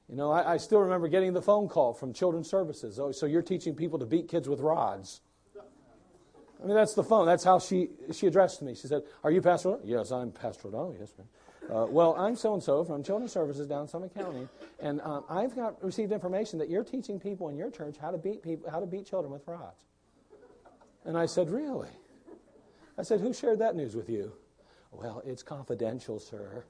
You 0.08 0.16
know, 0.16 0.32
I, 0.32 0.54
I, 0.54 0.56
still 0.56 0.80
remember 0.80 1.06
getting 1.06 1.32
the 1.32 1.42
phone 1.42 1.68
call 1.68 1.94
from 1.94 2.12
Children's 2.12 2.50
Services. 2.50 2.98
Oh, 2.98 3.12
so 3.12 3.26
you're 3.26 3.42
teaching 3.42 3.76
people 3.76 3.96
to 4.00 4.06
beat 4.06 4.26
kids 4.26 4.48
with 4.48 4.58
rods. 4.58 5.20
I 6.60 6.66
mean, 6.66 6.74
that's 6.74 6.94
the 6.94 7.04
phone. 7.04 7.26
That's 7.26 7.44
how 7.44 7.60
she, 7.60 7.90
she 8.12 8.26
addressed 8.26 8.60
me. 8.60 8.74
She 8.74 8.88
said, 8.88 9.02
Are 9.22 9.30
you 9.30 9.40
Pastor? 9.40 9.78
Yes, 9.84 10.10
I'm 10.10 10.32
Pastor. 10.32 10.68
Oh, 10.74 10.94
yes, 10.98 11.12
ma'am. 11.16 11.28
Uh, 11.72 11.86
well, 11.86 12.16
I'm 12.16 12.34
so 12.34 12.54
and 12.54 12.62
so 12.62 12.82
from 12.82 13.04
Children's 13.04 13.32
Services 13.32 13.68
down 13.68 13.86
Summit 13.86 14.12
County, 14.12 14.48
and 14.80 15.00
um, 15.02 15.22
I've 15.30 15.54
got 15.54 15.82
received 15.84 16.10
information 16.10 16.58
that 16.58 16.68
you're 16.68 16.82
teaching 16.82 17.20
people 17.20 17.48
in 17.48 17.56
your 17.56 17.70
church 17.70 17.96
how 18.00 18.10
to 18.10 18.18
beat 18.18 18.42
people, 18.42 18.68
how 18.68 18.80
to 18.80 18.86
beat 18.86 19.06
children 19.06 19.32
with 19.32 19.46
rods. 19.46 19.84
And 21.04 21.16
I 21.16 21.26
said, 21.26 21.50
Really? 21.50 21.88
I 22.98 23.04
said, 23.04 23.20
Who 23.20 23.32
shared 23.32 23.60
that 23.60 23.76
news 23.76 23.94
with 23.94 24.10
you? 24.10 24.32
Well, 24.90 25.22
it's 25.24 25.42
confidential, 25.42 26.18
sir. 26.18 26.64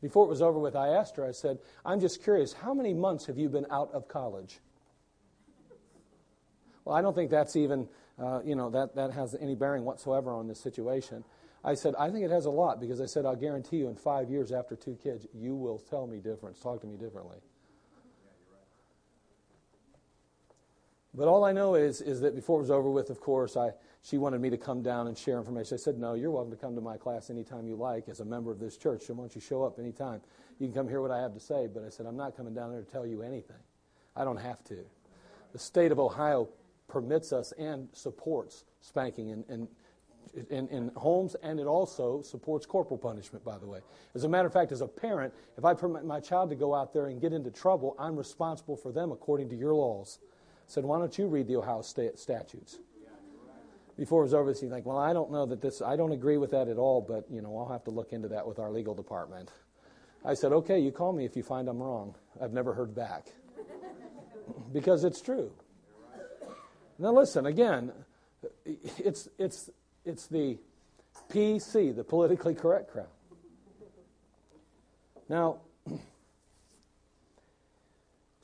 Before 0.00 0.26
it 0.26 0.28
was 0.28 0.42
over 0.42 0.58
with, 0.58 0.74
I 0.74 0.88
asked 0.88 1.16
her, 1.16 1.24
I 1.24 1.32
said, 1.32 1.58
I'm 1.84 2.00
just 2.00 2.22
curious, 2.22 2.52
how 2.52 2.74
many 2.74 2.92
months 2.92 3.26
have 3.26 3.38
you 3.38 3.48
been 3.48 3.66
out 3.70 3.90
of 3.92 4.08
college? 4.08 4.58
Well, 6.84 6.96
I 6.96 7.02
don't 7.02 7.14
think 7.14 7.30
that's 7.30 7.54
even, 7.54 7.88
uh, 8.18 8.40
you 8.44 8.56
know, 8.56 8.68
that, 8.70 8.96
that 8.96 9.12
has 9.12 9.36
any 9.40 9.54
bearing 9.54 9.84
whatsoever 9.84 10.32
on 10.32 10.48
this 10.48 10.60
situation. 10.60 11.24
I 11.64 11.74
said, 11.74 11.94
I 11.96 12.10
think 12.10 12.24
it 12.24 12.32
has 12.32 12.46
a 12.46 12.50
lot 12.50 12.80
because 12.80 13.00
I 13.00 13.06
said, 13.06 13.24
I'll 13.24 13.36
guarantee 13.36 13.76
you 13.76 13.88
in 13.88 13.94
five 13.94 14.28
years 14.28 14.50
after 14.50 14.74
two 14.74 14.98
kids, 15.00 15.28
you 15.32 15.54
will 15.54 15.78
tell 15.78 16.08
me 16.08 16.18
different, 16.18 16.60
talk 16.60 16.80
to 16.80 16.88
me 16.88 16.96
differently. 16.96 17.38
But 21.14 21.28
all 21.28 21.44
I 21.44 21.52
know 21.52 21.74
is, 21.76 22.00
is 22.00 22.22
that 22.22 22.34
before 22.34 22.58
it 22.58 22.62
was 22.62 22.70
over 22.70 22.90
with, 22.90 23.10
of 23.10 23.20
course, 23.20 23.56
I, 23.56 23.70
she 24.02 24.18
wanted 24.18 24.40
me 24.40 24.50
to 24.50 24.56
come 24.56 24.82
down 24.82 25.06
and 25.06 25.16
share 25.16 25.38
information. 25.38 25.74
I 25.74 25.78
said, 25.78 25.98
No, 25.98 26.14
you're 26.14 26.30
welcome 26.30 26.50
to 26.50 26.56
come 26.56 26.74
to 26.74 26.80
my 26.80 26.96
class 26.96 27.30
anytime 27.30 27.66
you 27.66 27.76
like 27.76 28.08
as 28.08 28.20
a 28.20 28.24
member 28.24 28.50
of 28.50 28.58
this 28.58 28.76
church. 28.76 29.02
So 29.02 29.14
why 29.14 29.22
don't 29.22 29.34
you 29.34 29.40
show 29.40 29.62
up 29.62 29.78
anytime? 29.78 30.20
You 30.58 30.66
can 30.66 30.74
come 30.74 30.88
hear 30.88 31.00
what 31.00 31.10
I 31.10 31.20
have 31.20 31.34
to 31.34 31.40
say. 31.40 31.68
But 31.72 31.84
I 31.84 31.88
said, 31.88 32.06
I'm 32.06 32.16
not 32.16 32.36
coming 32.36 32.54
down 32.54 32.72
there 32.72 32.82
to 32.82 32.90
tell 32.90 33.06
you 33.06 33.22
anything. 33.22 33.56
I 34.16 34.24
don't 34.24 34.38
have 34.38 34.62
to. 34.64 34.78
The 35.52 35.58
state 35.58 35.92
of 35.92 35.98
Ohio 36.00 36.48
permits 36.88 37.32
us 37.32 37.52
and 37.52 37.88
supports 37.92 38.64
spanking 38.80 39.30
in, 39.30 39.68
in, 40.50 40.90
homes, 40.96 41.36
and 41.42 41.60
it 41.60 41.66
also 41.66 42.22
supports 42.22 42.66
corporal 42.66 42.98
punishment, 42.98 43.44
by 43.44 43.58
the 43.58 43.66
way. 43.66 43.80
As 44.14 44.24
a 44.24 44.28
matter 44.28 44.46
of 44.46 44.52
fact, 44.52 44.72
as 44.72 44.80
a 44.80 44.88
parent, 44.88 45.32
if 45.56 45.64
I 45.64 45.74
permit 45.74 46.04
my 46.04 46.20
child 46.20 46.50
to 46.50 46.56
go 46.56 46.74
out 46.74 46.92
there 46.92 47.06
and 47.06 47.20
get 47.20 47.32
into 47.32 47.50
trouble, 47.50 47.94
I'm 47.98 48.16
responsible 48.16 48.76
for 48.76 48.92
them 48.92 49.12
according 49.12 49.48
to 49.50 49.56
your 49.56 49.74
laws 49.74 50.18
I 50.62 50.70
said, 50.72 50.84
Why 50.84 50.98
don't 50.98 51.16
you 51.18 51.26
read 51.26 51.48
the 51.48 51.56
Ohio 51.56 51.82
state 51.82 52.18
statutes? 52.18 52.78
Before 53.96 54.22
it 54.22 54.24
was 54.24 54.34
over, 54.34 54.50
you 54.50 54.70
think, 54.70 54.86
Well, 54.86 54.98
I 54.98 55.12
don't 55.12 55.30
know 55.30 55.46
that 55.46 55.60
this, 55.60 55.82
I 55.82 55.96
don't 55.96 56.12
agree 56.12 56.38
with 56.38 56.50
that 56.52 56.68
at 56.68 56.78
all, 56.78 57.00
but, 57.00 57.26
you 57.30 57.42
know, 57.42 57.58
I'll 57.58 57.68
have 57.68 57.84
to 57.84 57.90
look 57.90 58.12
into 58.12 58.28
that 58.28 58.46
with 58.46 58.58
our 58.58 58.70
legal 58.70 58.94
department. 58.94 59.52
I 60.24 60.34
said, 60.34 60.52
Okay, 60.52 60.78
you 60.78 60.92
call 60.92 61.12
me 61.12 61.24
if 61.24 61.36
you 61.36 61.42
find 61.42 61.68
I'm 61.68 61.78
wrong. 61.78 62.14
I've 62.40 62.52
never 62.52 62.72
heard 62.72 62.94
back. 62.94 63.26
because 64.72 65.04
it's 65.04 65.20
true. 65.20 65.52
Now, 66.98 67.12
listen, 67.12 67.46
again, 67.46 67.92
it's, 68.64 69.28
it's, 69.38 69.70
it's 70.04 70.26
the 70.26 70.58
PC, 71.30 71.94
the 71.94 72.04
politically 72.04 72.54
correct 72.54 72.92
crowd. 72.92 73.06
Now, 75.28 75.58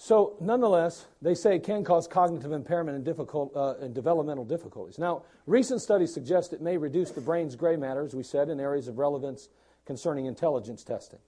so, 0.09 0.37
nonetheless, 0.41 1.05
they 1.21 1.35
say 1.35 1.57
it 1.57 1.65
can 1.65 1.85
cause 1.85 2.09
cognitive 2.09 2.51
impairment 2.51 2.97
and, 2.97 3.05
difficult, 3.05 3.55
uh, 3.55 3.75
and 3.79 3.95
developmental 3.95 4.47
difficulties. 4.47 4.99
Now, 4.99 5.25
recent 5.47 5.83
studies 5.83 6.15
suggest 6.15 6.55
it 6.55 6.63
may 6.63 6.79
reduce 6.79 7.11
the 7.11 7.21
brain's 7.21 7.57
gray 7.57 7.77
matter, 7.77 8.03
as 8.03 8.15
we 8.15 8.23
said, 8.23 8.49
in 8.49 8.59
areas 8.59 8.89
of 8.89 8.99
relevance 8.99 9.51
concerning 9.85 10.25
intelligence 10.25 10.83
testing. 10.83 11.19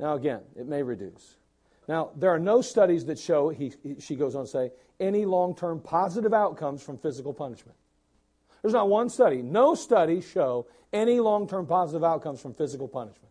Now, 0.00 0.14
again, 0.14 0.40
it 0.56 0.66
may 0.66 0.82
reduce. 0.82 1.36
Now, 1.86 2.10
there 2.16 2.30
are 2.30 2.40
no 2.40 2.60
studies 2.60 3.04
that 3.04 3.20
show, 3.20 3.50
he, 3.50 3.72
he, 3.84 4.00
she 4.00 4.16
goes 4.16 4.34
on 4.34 4.46
to 4.46 4.50
say, 4.50 4.72
any 4.98 5.24
long 5.24 5.54
term 5.54 5.78
positive 5.78 6.34
outcomes 6.34 6.82
from 6.82 6.98
physical 6.98 7.32
punishment. 7.32 7.78
There's 8.62 8.74
not 8.74 8.88
one 8.88 9.10
study, 9.10 9.42
no 9.42 9.76
studies 9.76 10.28
show 10.28 10.66
any 10.92 11.20
long 11.20 11.46
term 11.46 11.68
positive 11.68 12.02
outcomes 12.02 12.40
from 12.40 12.54
physical 12.54 12.88
punishment. 12.88 13.30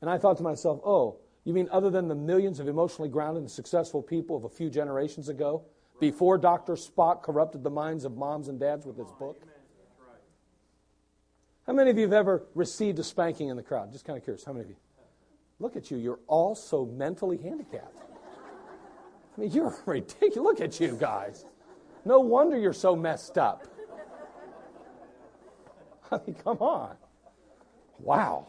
And 0.00 0.10
I 0.10 0.18
thought 0.18 0.38
to 0.38 0.42
myself, 0.42 0.80
oh, 0.84 1.18
you 1.48 1.54
mean 1.54 1.68
other 1.72 1.88
than 1.88 2.08
the 2.08 2.14
millions 2.14 2.60
of 2.60 2.68
emotionally 2.68 3.08
grounded 3.08 3.42
and 3.42 3.50
successful 3.50 4.02
people 4.02 4.36
of 4.36 4.44
a 4.44 4.50
few 4.50 4.68
generations 4.68 5.30
ago, 5.30 5.64
before 5.98 6.36
Dr. 6.36 6.74
Spock 6.74 7.22
corrupted 7.22 7.64
the 7.64 7.70
minds 7.70 8.04
of 8.04 8.18
moms 8.18 8.48
and 8.48 8.60
dads 8.60 8.84
with 8.84 8.98
his 8.98 9.10
book? 9.18 9.40
How 11.66 11.72
many 11.72 11.90
of 11.90 11.96
you 11.96 12.02
have 12.02 12.12
ever 12.12 12.44
received 12.54 12.98
a 12.98 13.02
spanking 13.02 13.48
in 13.48 13.56
the 13.56 13.62
crowd? 13.62 13.92
Just 13.92 14.04
kind 14.04 14.18
of 14.18 14.24
curious. 14.24 14.44
How 14.44 14.52
many 14.52 14.64
of 14.64 14.68
you? 14.68 14.76
Look 15.58 15.74
at 15.74 15.90
you. 15.90 15.96
You're 15.96 16.20
all 16.26 16.54
so 16.54 16.84
mentally 16.84 17.38
handicapped. 17.38 17.96
I 19.36 19.40
mean, 19.40 19.50
you're 19.50 19.74
ridiculous. 19.86 20.36
Look 20.36 20.60
at 20.60 20.78
you 20.78 20.98
guys. 21.00 21.46
No 22.04 22.20
wonder 22.20 22.58
you're 22.58 22.74
so 22.74 22.94
messed 22.94 23.38
up. 23.38 23.66
I 26.12 26.20
mean, 26.26 26.36
come 26.36 26.58
on. 26.58 26.96
Wow. 27.98 28.48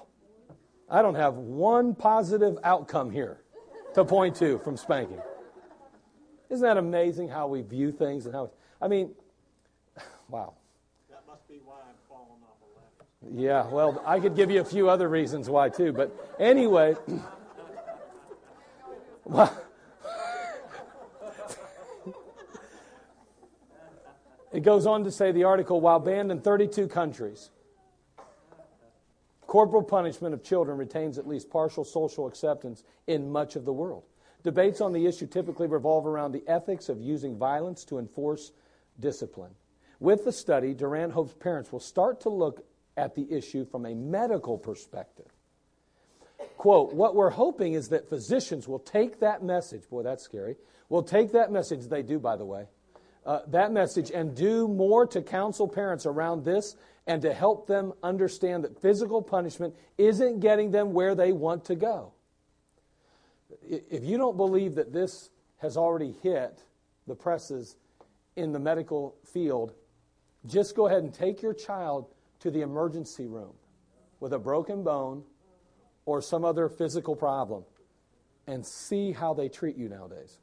I 0.90 1.02
don't 1.02 1.16
have 1.16 1.36
one 1.36 1.94
positive 1.94 2.58
outcome 2.64 3.12
here 3.12 3.42
to 3.94 4.04
point 4.04 4.36
to 4.38 4.58
from 4.60 4.76
spanking. 4.76 5.22
Isn't 6.50 6.66
that 6.66 6.78
amazing 6.78 7.30
how 7.30 7.48
we 7.48 7.62
view 7.62 7.92
things 7.92 8.26
and 8.26 8.34
how? 8.34 8.50
I 8.82 8.88
mean, 8.88 9.12
wow. 10.30 10.54
That 11.12 11.22
must 11.28 11.48
be 11.48 11.62
why 11.64 11.76
I'm 11.88 11.94
falling 12.08 12.42
off 12.44 12.58
the 12.60 12.66
left. 12.76 12.90
Yeah, 13.40 13.68
well, 13.68 14.02
I 14.06 14.20
could 14.20 14.36
give 14.36 14.50
you 14.50 14.62
a 14.62 14.66
few 14.66 14.90
other 14.90 15.10
reasons 15.10 15.48
why 15.48 15.70
too, 15.70 15.94
but 15.94 16.12
anyway. 16.40 16.96
well, 19.26 19.56
it 24.52 24.62
goes 24.62 24.88
on 24.88 25.04
to 25.04 25.12
say 25.12 25.32
the 25.32 25.44
article 25.44 25.82
while 25.82 26.00
banned 26.00 26.32
in 26.32 26.42
32 26.42 26.88
countries 26.88 27.52
Corporal 29.50 29.82
punishment 29.82 30.36
of 30.36 30.44
children 30.44 30.78
retains 30.78 31.18
at 31.18 31.28
least 31.28 31.50
partial 31.50 31.84
social 31.84 32.28
acceptance 32.28 32.84
in 33.08 33.32
much 33.32 33.56
of 33.56 33.66
the 33.66 33.74
world. 33.74 34.04
Debates 34.44 34.80
on 34.80 34.94
the 34.94 35.08
issue 35.08 35.26
typically 35.26 35.66
revolve 35.66 36.06
around 36.06 36.34
the 36.34 36.44
ethics 36.48 36.88
of 36.88 37.02
using 37.02 37.36
violence 37.36 37.84
to 37.86 37.98
enforce 37.98 38.52
discipline. 39.00 39.50
With 40.00 40.24
the 40.24 40.32
study, 40.32 40.76
Durrant 40.76 41.14
hopes 41.14 41.34
parents 41.34 41.72
will 41.72 41.80
start 41.80 42.22
to 42.22 42.30
look 42.30 42.64
at 42.96 43.16
the 43.16 43.26
issue 43.32 43.66
from 43.66 43.88
a 43.88 43.96
medical 43.96 44.56
perspective. 44.56 45.34
Quote, 46.58 46.94
what 46.94 47.16
we're 47.16 47.32
hoping 47.32 47.74
is 47.74 47.90
that 47.90 48.08
physicians 48.08 48.68
will 48.68 48.78
take 48.78 49.20
that 49.22 49.42
message, 49.42 49.90
boy, 49.90 50.04
that's 50.04 50.24
scary, 50.24 50.58
will 50.90 51.02
take 51.02 51.32
that 51.32 51.52
message, 51.52 51.88
they 51.88 52.04
do, 52.04 52.20
by 52.20 52.36
the 52.36 52.46
way, 52.46 52.68
uh, 53.26 53.40
that 53.48 53.72
message 53.72 54.12
and 54.12 54.36
do 54.36 54.68
more 54.68 55.06
to 55.08 55.22
counsel 55.22 55.68
parents 55.68 56.06
around 56.06 56.46
this 56.46 56.76
and 57.08 57.22
to 57.22 57.34
help 57.34 57.68
them 57.68 57.94
understand 58.04 58.64
that 58.64 58.82
physical 58.82 59.22
punishment 59.22 59.76
isn't 59.98 60.40
getting 60.40 60.72
them 60.72 60.94
where 60.94 61.16
they 61.16 61.32
want 61.32 61.66
to 61.66 61.76
go. 61.76 62.14
If 63.68 64.04
you 64.04 64.18
don't 64.18 64.38
believe 64.38 64.76
that 64.76 64.94
this 64.94 65.30
has 65.58 65.76
already 65.76 66.14
hit 66.24 66.64
the 67.08 67.16
presses 67.16 67.76
in 68.36 68.52
the 68.52 68.60
medical 68.60 69.16
field, 69.26 69.74
just 70.46 70.76
go 70.76 70.88
ahead 70.88 71.04
and 71.04 71.14
take 71.14 71.42
your 71.42 71.54
child 71.54 72.08
to 72.40 72.52
the 72.52 72.62
emergency 72.62 73.28
room 73.28 73.54
with 74.20 74.34
a 74.34 74.40
broken 74.40 74.84
bone 74.84 75.24
or 76.06 76.22
some 76.22 76.46
other 76.46 76.70
physical 76.70 77.16
problem 77.16 77.64
and 78.48 78.66
see 78.66 79.12
how 79.12 79.34
they 79.34 79.50
treat 79.50 79.78
you 79.78 79.90
nowadays. 79.90 80.40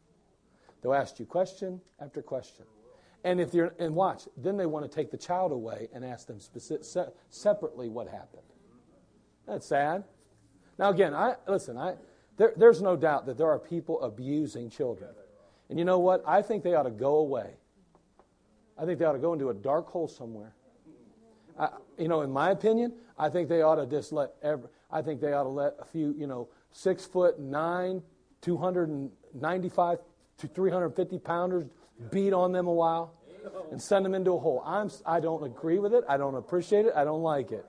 They'll 0.83 0.95
ask 0.95 1.19
you 1.19 1.27
question 1.27 1.81
after 2.01 2.23
question. 2.23 2.65
And 3.25 3.41
if 3.41 3.53
you're 3.55 3.75
and 3.79 3.95
watch, 3.95 4.29
then 4.37 4.57
they 4.57 4.67
want 4.67 4.89
to 4.89 4.95
take 4.95 5.11
the 5.11 5.17
child 5.17 5.51
away 5.51 5.89
and 5.93 6.05
ask 6.05 6.29
them 6.29 6.39
specific, 6.39 6.85
se- 6.85 7.11
separately 7.29 7.89
what 7.89 8.07
happened. 8.09 8.43
That's 9.47 9.67
sad. 9.67 10.05
Now 10.79 10.91
again, 10.91 11.15
I 11.15 11.35
listen. 11.49 11.77
I 11.77 11.95
there, 12.37 12.53
there's 12.57 12.83
no 12.83 12.97
doubt 12.97 13.27
that 13.27 13.37
there 13.37 13.49
are 13.49 13.59
people 13.59 14.01
abusing 14.03 14.71
children, 14.71 15.11
and 15.71 15.79
you 15.79 15.85
know 15.85 15.99
what? 15.99 16.23
I 16.27 16.43
think 16.43 16.62
they 16.62 16.75
ought 16.75 16.85
to 16.85 16.91
go 16.91 17.17
away. 17.17 17.55
I 18.79 18.85
think 18.85 18.99
they 18.99 19.07
ought 19.07 19.12
to 19.12 19.19
go 19.19 19.33
into 19.33 19.49
a 19.49 19.55
dark 19.55 19.89
hole 19.89 20.07
somewhere. 20.07 20.55
I, 21.59 21.71
you 21.99 22.09
know, 22.09 22.21
in 22.21 22.31
my 22.31 22.51
opinion, 22.51 22.93
I 23.19 23.31
think 23.31 23.49
they 23.49 23.62
ought 23.62 23.77
to 23.77 23.87
just 23.87 24.12
let 24.12 24.35
every. 24.43 24.69
I 24.91 25.03
think 25.03 25.21
they 25.21 25.33
ought 25.33 25.45
to 25.45 25.49
let 25.49 25.75
a 25.81 25.85
few, 25.85 26.15
you 26.17 26.27
know, 26.27 26.49
six 26.71 27.07
foot 27.07 27.41
nine, 27.41 28.03
two 28.41 28.57
hundred 28.57 28.91
and 28.91 29.11
ninety-five 29.35 29.99
to 30.38 30.49
three 30.49 30.70
hundred 30.70 30.90
fifty 30.90 31.18
pounders 31.18 31.64
beat 32.11 32.33
on 32.33 32.53
them 32.53 32.66
a 32.66 32.72
while, 32.72 33.14
and 33.70 33.81
send 33.81 34.05
them 34.05 34.14
into 34.14 34.33
a 34.33 34.38
hole. 34.38 34.62
I'm, 34.66 34.90
I 35.07 35.20
don't 35.20 35.44
agree 35.44 35.79
with 35.79 35.94
it. 35.94 36.05
I 36.09 36.16
don't 36.16 36.35
appreciate 36.35 36.87
it. 36.87 36.92
I 36.94 37.05
don't 37.05 37.22
like 37.22 37.53
it. 37.53 37.64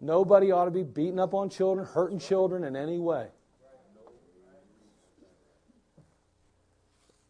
Nobody 0.00 0.50
ought 0.52 0.66
to 0.66 0.70
be 0.70 0.82
beating 0.82 1.18
up 1.18 1.34
on 1.34 1.50
children, 1.50 1.86
hurting 1.86 2.18
children 2.18 2.64
in 2.64 2.76
any 2.76 2.98
way. 2.98 3.28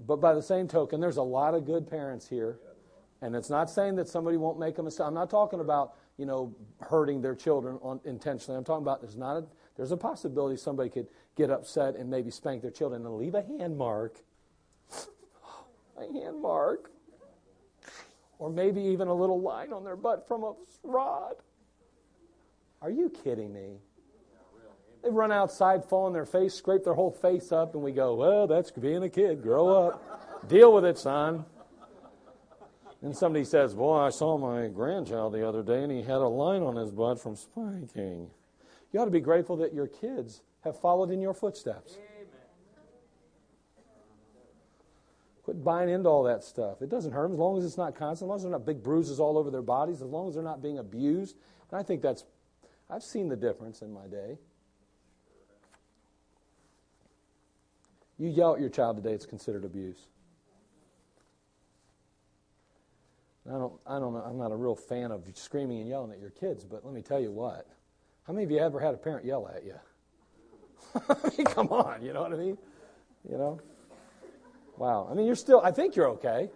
But 0.07 0.17
by 0.17 0.35
the 0.35 0.43
same 0.43 0.69
token, 0.69 1.01
there's 1.01 1.19
a 1.19 1.23
lot 1.23 1.55
of 1.55 1.67
good 1.67 1.89
parents 1.89 2.29
here. 2.29 2.59
And 3.23 3.37
it's 3.37 3.51
not 3.51 3.69
saying 3.69 3.97
that 3.97 4.09
somebody 4.09 4.37
won't 4.37 4.59
make 4.59 4.79
a 4.79 4.83
mistake. 4.83 5.07
I'm 5.07 5.15
not 5.15 5.31
talking 5.31 5.61
about, 5.61 5.95
you 6.17 6.27
know, 6.27 6.55
hurting 6.81 7.21
their 7.21 7.35
children 7.35 7.79
on, 7.83 8.01
intentionally. 8.05 8.57
I'm 8.57 8.65
talking 8.65 8.83
about 8.83 9.03
there's 9.03 9.17
not 9.17 9.37
a, 9.37 9.45
there's 9.77 9.93
a 9.93 9.97
possibility 9.97 10.57
somebody 10.57 10.91
could 10.91 11.09
get 11.37 11.51
upset 11.51 11.97
and 11.97 12.11
maybe 12.11 12.31
spank 12.31 12.63
their 12.63 12.71
children 12.71 13.07
and 13.07 13.17
leave 13.17 13.35
a 13.35 13.43
hand 13.43 13.77
mark 13.79 14.23
a 15.97 16.13
hand 16.13 16.41
mark, 16.41 16.91
or 18.39 18.51
maybe 18.51 18.81
even 18.81 19.09
a 19.09 19.15
little 19.15 19.41
line 19.41 19.73
on 19.73 19.85
their 19.85 19.97
butt 19.97 20.27
from 20.27 20.43
a 20.43 20.55
rod. 20.83 21.37
Are 22.83 22.91
you 22.91 23.11
kidding 23.11 23.53
me? 23.53 23.77
They 25.03 25.11
run 25.11 25.33
outside, 25.33 25.85
fall 25.85 26.07
on 26.07 26.13
their 26.13 26.27
face, 26.27 26.55
scrape 26.55 26.85
their 26.85 26.95
whole 26.95 27.11
face 27.11 27.53
up, 27.53 27.75
and 27.75 27.83
we 27.83 27.93
go, 27.93 28.15
Well, 28.15 28.47
that's 28.47 28.71
being 28.71 29.03
a 29.03 29.09
kid. 29.09 29.43
Grow 29.43 29.69
up. 29.69 30.49
Deal 30.49 30.73
with 30.73 30.85
it, 30.85 30.99
son. 30.99 31.45
And 33.03 33.17
somebody 33.17 33.45
says, 33.47 33.75
Boy, 33.75 33.99
I 33.99 34.11
saw 34.11 34.37
my 34.37 34.69
grandchild 34.69 35.33
the 35.33 35.47
other 35.47 35.63
day, 35.63 35.83
and 35.83 35.93
he 35.93 36.03
had 36.03 36.21
a 36.21 36.29
line 36.29 36.63
on 36.63 36.77
his 36.77 36.91
butt 36.91 37.19
from 37.19 37.35
spanking. 37.35 38.29
You 38.93 39.01
ought 39.01 39.05
to 39.05 39.11
be 39.11 39.21
grateful 39.21 39.57
that 39.59 39.73
your 39.73 39.87
kids 39.87 40.43
have 40.63 40.79
followed 40.81 41.11
in 41.11 41.21
your 41.21 41.35
footsteps. 41.35 41.95
Amen. 41.95 42.11
Quit 45.43 45.65
buying 45.65 45.89
into 45.89 46.09
all 46.09 46.23
that 46.25 46.45
stuff. 46.45 46.83
It 46.83 46.91
doesn't 46.91 47.13
hurt 47.13 47.25
them 47.25 47.33
as 47.33 47.39
long 47.39 47.59
as 47.59 47.65
it's 47.65 47.79
not 47.79 47.95
constant, 47.95 48.27
as 48.27 48.29
long 48.29 48.37
as 48.37 48.43
they're 48.43 48.53
not 48.53 48.67
big 48.67 48.83
bruises 48.83 49.19
all 49.19 49.39
over 49.39 49.51
their 49.51 49.63
bodies, 49.63 50.03
as 50.03 50.09
long 50.09 50.29
as 50.29 50.35
they're 50.35 50.45
not 50.45 50.63
being 50.63 50.79
abused. 50.79 51.37
And 51.71 51.81
I 51.81 51.83
think 51.83 52.03
that's, 52.03 52.25
I've 52.91 53.03
seen 53.03 53.29
the 53.29 53.37
difference 53.37 53.83
in 53.83 53.93
my 53.93 54.07
day. 54.07 54.39
You 58.19 58.29
yell 58.29 58.55
at 58.55 58.61
your 58.61 58.69
child 58.69 58.97
today, 58.97 59.13
it's 59.13 59.25
considered 59.25 59.65
abuse. 59.65 60.07
I 63.49 63.53
don't, 63.53 63.73
I 63.87 63.99
don't 63.99 64.13
know, 64.13 64.23
I'm 64.25 64.37
not 64.37 64.53
a 64.53 64.57
real 64.57 64.77
fan 64.77 65.11
of 65.11 65.25
screaming 65.35 65.81
and 65.81 65.89
yelling 65.89 66.13
at 66.13 66.21
your 66.21 66.31
kids, 66.31 66.65
but 66.65 66.85
let 66.85 66.95
me 66.95 67.01
tell 67.01 67.19
you 67.19 67.33
what. 67.33 67.67
How 68.27 68.33
many 68.33 68.45
of 68.45 68.51
you 68.51 68.59
ever 68.59 68.81
had 68.81 68.95
a 68.95 68.99
parent 68.99 69.25
yell 69.25 69.49
at 69.55 69.65
you? 69.65 69.75
I 71.09 71.31
mean, 71.37 71.47
come 71.47 71.69
on, 71.69 72.03
you 72.03 72.13
know 72.13 72.23
what 72.23 72.33
I 72.33 72.37
mean? 72.37 72.59
You 73.29 73.39
know? 73.39 73.61
Wow. 74.77 75.09
I 75.11 75.15
mean, 75.15 75.27
you're 75.27 75.37
still, 75.37 75.61
I 75.63 75.73
think 75.73 75.95
you're 75.95 76.09
okay. 76.09 76.51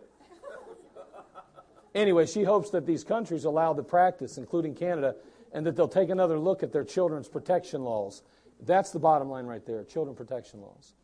Anyway, 1.95 2.27
she 2.27 2.43
hopes 2.43 2.71
that 2.71 2.87
these 2.87 3.05
countries 3.05 3.45
allow 3.45 3.73
the 3.73 3.83
practice, 3.83 4.37
including 4.37 4.75
Canada, 4.75 5.15
and 5.53 5.65
that 5.65 5.77
they'll 5.77 5.87
take 5.87 6.11
another 6.11 6.39
look 6.39 6.63
at 6.63 6.73
their 6.73 6.85
children's 6.85 7.29
protection 7.29 7.85
laws. 7.85 8.23
That's 8.61 8.91
the 8.91 8.99
bottom 8.99 9.29
line 9.31 9.47
right 9.47 9.65
there 9.65 9.85
children 9.85 10.17
protection 10.17 10.61
laws. 10.61 10.95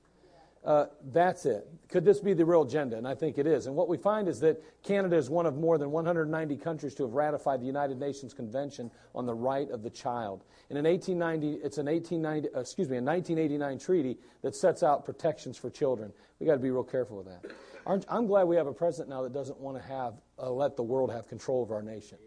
Uh, 0.63 0.87
that's 1.11 1.47
it. 1.47 1.67
Could 1.89 2.05
this 2.05 2.21
be 2.21 2.35
the 2.35 2.45
real 2.45 2.63
agenda? 2.63 2.99
And 2.99 3.09
I 3.09 3.15
think 3.15 3.39
it 3.39 3.47
is. 3.47 3.67
And 3.67 3.75
what 3.75 3.89
we 3.89 3.97
find 3.97 4.29
is 4.29 4.41
that 4.41 4.63
Canada 4.83 5.17
is 5.17 5.31
one 5.31 5.47
of 5.47 5.57
more 5.57 5.79
than 5.79 5.91
190 5.91 6.57
countries 6.59 6.95
to 6.97 7.05
have 7.05 7.15
ratified 7.15 7.63
the 7.63 7.67
United 7.67 7.99
Nations 7.99 8.35
Convention 8.35 8.91
on 9.15 9.25
the 9.25 9.35
Right 9.35 9.71
of 9.71 9.83
the 9.83 9.89
Child. 9.89 10.45
And 10.69 10.79
In 10.79 10.85
an 10.85 10.93
1890, 10.93 11.65
it's 11.65 11.79
an 11.79 11.87
1890, 11.87 12.55
uh, 12.55 12.61
excuse 12.61 12.91
me, 12.91 12.99
a 12.99 13.03
1989 13.03 13.79
treaty 13.79 14.19
that 14.43 14.55
sets 14.55 14.83
out 14.83 15.07
protections 15.07 15.57
for 15.57 15.71
children. 15.71 16.13
We 16.39 16.47
got 16.47 16.55
to 16.55 16.59
be 16.59 16.71
real 16.71 16.85
careful 16.85 17.17
with 17.17 17.27
that. 17.27 17.51
Aren't, 17.87 18.05
I'm 18.11 18.27
glad 18.27 18.45
we 18.45 18.57
have 18.57 18.67
a 18.67 18.73
president 18.73 19.09
now 19.09 19.23
that 19.23 19.33
doesn't 19.33 19.59
want 19.59 19.79
to 19.79 19.83
have 19.83 20.15
uh, 20.39 20.51
let 20.51 20.77
the 20.77 20.83
world 20.83 21.11
have 21.11 21.27
control 21.27 21.63
of 21.63 21.71
our 21.71 21.83
nation. 21.83 22.19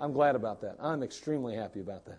I'm 0.00 0.12
glad 0.12 0.34
about 0.34 0.60
that. 0.62 0.76
I'm 0.80 1.04
extremely 1.04 1.54
happy 1.54 1.78
about 1.78 2.04
that. 2.06 2.18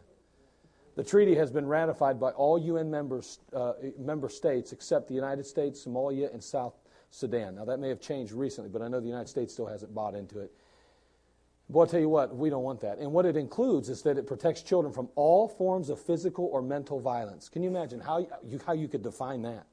The 0.96 1.04
treaty 1.04 1.36
has 1.36 1.52
been 1.52 1.66
ratified 1.66 2.20
by 2.20 2.32
all 2.32 2.60
UN 2.60 2.92
members, 2.92 3.40
uh, 3.52 3.74
member 3.98 4.30
states 4.30 4.72
except 4.74 5.08
the 5.08 5.16
United 5.16 5.46
States, 5.46 5.84
Somalia, 5.86 6.32
and 6.32 6.44
South 6.44 6.76
Sudan. 7.10 7.56
Now, 7.56 7.66
that 7.66 7.80
may 7.80 7.90
have 7.90 8.00
changed 8.00 8.32
recently, 8.32 8.70
but 8.70 8.82
I 8.82 8.88
know 8.88 9.00
the 9.00 9.08
United 9.08 9.30
States 9.30 9.54
still 9.54 9.66
hasn't 9.66 9.94
bought 9.94 10.14
into 10.14 10.40
it. 10.40 10.52
Boy, 11.70 11.82
I'll 11.82 11.88
tell 11.88 12.00
you 12.00 12.10
what, 12.10 12.36
we 12.36 12.50
don't 12.50 12.64
want 12.64 12.82
that. 12.82 13.00
And 13.00 13.12
what 13.12 13.26
it 13.26 13.38
includes 13.38 13.90
is 13.90 14.04
that 14.04 14.18
it 14.18 14.28
protects 14.28 14.62
children 14.62 14.94
from 14.94 15.10
all 15.16 15.48
forms 15.48 15.90
of 15.90 16.00
physical 16.00 16.46
or 16.52 16.62
mental 16.62 17.00
violence. 17.00 17.50
Can 17.50 17.64
you 17.64 17.70
imagine 17.70 18.00
how 18.00 18.28
you, 18.44 18.60
how 18.66 18.74
you 18.74 18.88
could 18.88 19.02
define 19.02 19.42
that? 19.44 19.66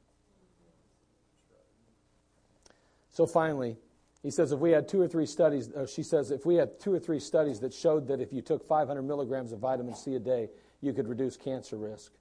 So 3.11 3.27
finally, 3.27 3.77
he 4.23 4.31
says 4.31 4.53
if 4.53 4.61
we 4.61 4.71
had 4.71 4.89
two 4.89 5.01
or 5.01 5.09
three 5.09 5.27
studies, 5.27 5.71
uh, 5.73 5.87
she 5.87 6.03
says 6.03 6.31
if 6.31 6.47
we 6.47 6.55
had 6.55 6.79
two 6.79 6.95
or 6.95 6.99
three 6.99 7.21
studies 7.21 7.61
that 7.61 7.75
showed 7.75 8.07
that 8.09 8.21
if 8.21 8.33
you 8.33 8.41
took 8.41 8.67
500 8.67 9.03
milligrams 9.03 9.53
of 9.53 9.59
vitamin 9.59 9.95
C 9.95 10.15
a 10.15 10.19
day, 10.19 10.49
you 10.81 10.93
could 10.93 11.09
reduce 11.09 11.37
cancer 11.37 11.77
risk. 11.77 12.13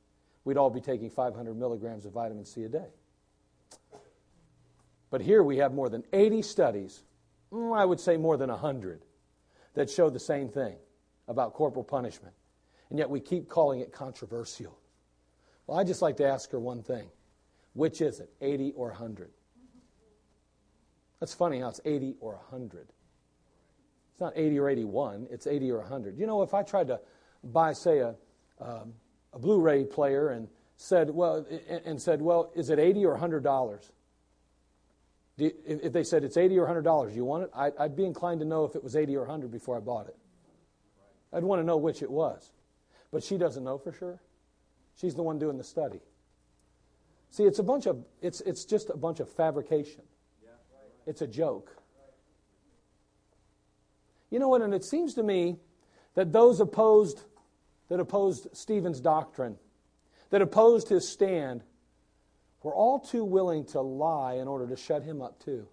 We'd 0.45 0.58
all 0.58 0.69
be 0.69 0.82
taking 0.82 1.10
500 1.10 1.56
milligrams 1.58 2.06
of 2.06 2.13
vitamin 2.13 2.45
C 2.45 2.63
a 2.63 2.69
day. 2.69 2.88
But 5.12 5.22
here 5.22 5.43
we 5.43 5.58
have 5.58 5.74
more 5.74 5.89
than 5.89 6.04
80 6.13 6.41
studies, 6.41 7.04
mm, 7.52 7.78
I 7.78 7.86
would 7.86 8.00
say 8.00 8.17
more 8.17 8.38
than 8.38 8.50
100, 8.50 9.02
that 9.74 9.89
show 9.89 10.10
the 10.10 10.19
same 10.19 10.50
thing 10.50 10.76
about 11.28 11.54
corporal 11.54 11.84
punishment. 11.84 12.34
And 12.89 12.98
yet 12.98 13.10
we 13.10 13.19
keep 13.19 13.50
calling 13.50 13.80
it 13.80 13.91
controversial. 13.91 14.78
Well, 15.67 15.80
I'd 15.80 15.88
just 15.88 16.02
like 16.02 16.17
to 16.17 16.28
ask 16.28 16.52
her 16.52 16.60
one 16.60 16.82
thing 16.84 17.10
which 17.74 18.02
is 18.02 18.19
it, 18.19 18.30
80 18.41 18.74
or 18.76 18.88
100? 18.88 19.30
That's 21.19 21.34
funny 21.34 21.60
how 21.60 21.69
it's 21.69 21.82
80 21.86 22.15
or 22.19 22.34
100. 22.34 22.88
It's 24.12 24.19
not 24.19 24.34
80 24.36 24.60
or 24.60 24.69
81, 24.69 25.28
it's 25.30 25.48
80 25.48 25.72
or 25.72 25.80
100. 25.80 26.17
You 26.17 26.28
know, 26.28 26.41
if 26.41 26.54
I 26.54 26.63
tried 26.63 26.88
to 26.88 27.00
buy, 27.43 27.74
say, 27.74 28.00
a, 28.00 28.15
um, 28.60 28.93
a 29.34 29.39
Blu-ray 29.39 29.86
player 29.86 30.30
and 30.30 30.48
said, 30.78 31.10
well, 31.10 31.45
and 31.86 32.02
said, 32.02 32.22
well, 32.22 32.52
is 32.56 32.69
it 32.69 32.80
80 32.80 33.06
or 33.06 33.12
100 33.12 33.43
dollars? 33.43 33.91
If 35.38 35.93
they 35.93 36.04
said 36.04 36.26
it's 36.26 36.36
80 36.36 36.58
or 36.58 36.63
100 36.63 36.82
dollars, 36.82 37.15
you 37.15 37.24
want 37.24 37.43
it? 37.43 37.52
I'd 37.56 37.95
be 37.95 38.06
inclined 38.06 38.41
to 38.41 38.45
know 38.45 38.65
if 38.65 38.76
it 38.76 38.84
was 38.84 38.95
80 38.95 39.15
or 39.15 39.22
100 39.22 39.52
before 39.52 39.78
I 39.78 39.80
bought 39.80 40.08
it. 40.08 40.17
I'd 41.32 41.43
want 41.43 41.62
to 41.62 41.65
know 41.65 41.78
which 41.78 42.02
it 42.02 42.12
was. 42.12 42.52
But 43.12 43.24
she 43.24 43.38
doesn't 43.38 43.63
know 43.63 43.78
for 43.78 43.91
sure. 43.91 44.22
She's 45.00 45.15
the 45.15 45.24
one 45.24 45.39
doing 45.39 45.58
the 45.58 45.63
study. 45.63 46.02
See, 47.32 47.43
it's 47.43 47.60
a 47.60 47.63
bunch 47.63 47.86
of 47.86 48.04
it's 48.22 48.41
it's 48.41 48.65
just 48.65 48.89
a 48.89 48.98
bunch 48.98 49.19
of 49.19 49.30
fabrication. 49.30 50.02
It's 51.06 51.22
a 51.22 51.28
joke. 51.28 51.76
You 54.30 54.39
know 54.39 54.50
what? 54.50 54.62
And 54.62 54.74
it 54.74 54.84
seems 54.84 55.13
to 55.15 55.24
me 55.24 55.58
that 56.15 56.32
those 56.32 56.60
opposed 56.60 57.24
that 57.89 57.99
opposed 57.99 58.47
Stephen's 58.54 58.99
doctrine, 58.99 59.58
that 60.30 60.41
opposed 60.41 60.89
his 60.89 61.08
stand, 61.08 61.63
were 62.63 62.73
all 62.73 62.99
too 62.99 63.23
willing 63.23 63.65
to 63.65 63.82
lie 63.82 64.34
in 64.36 64.47
order 64.47 64.67
to 64.67 64.75
shut 64.75 65.04
him 65.04 65.21
up, 65.21 65.43
too. 65.43 65.67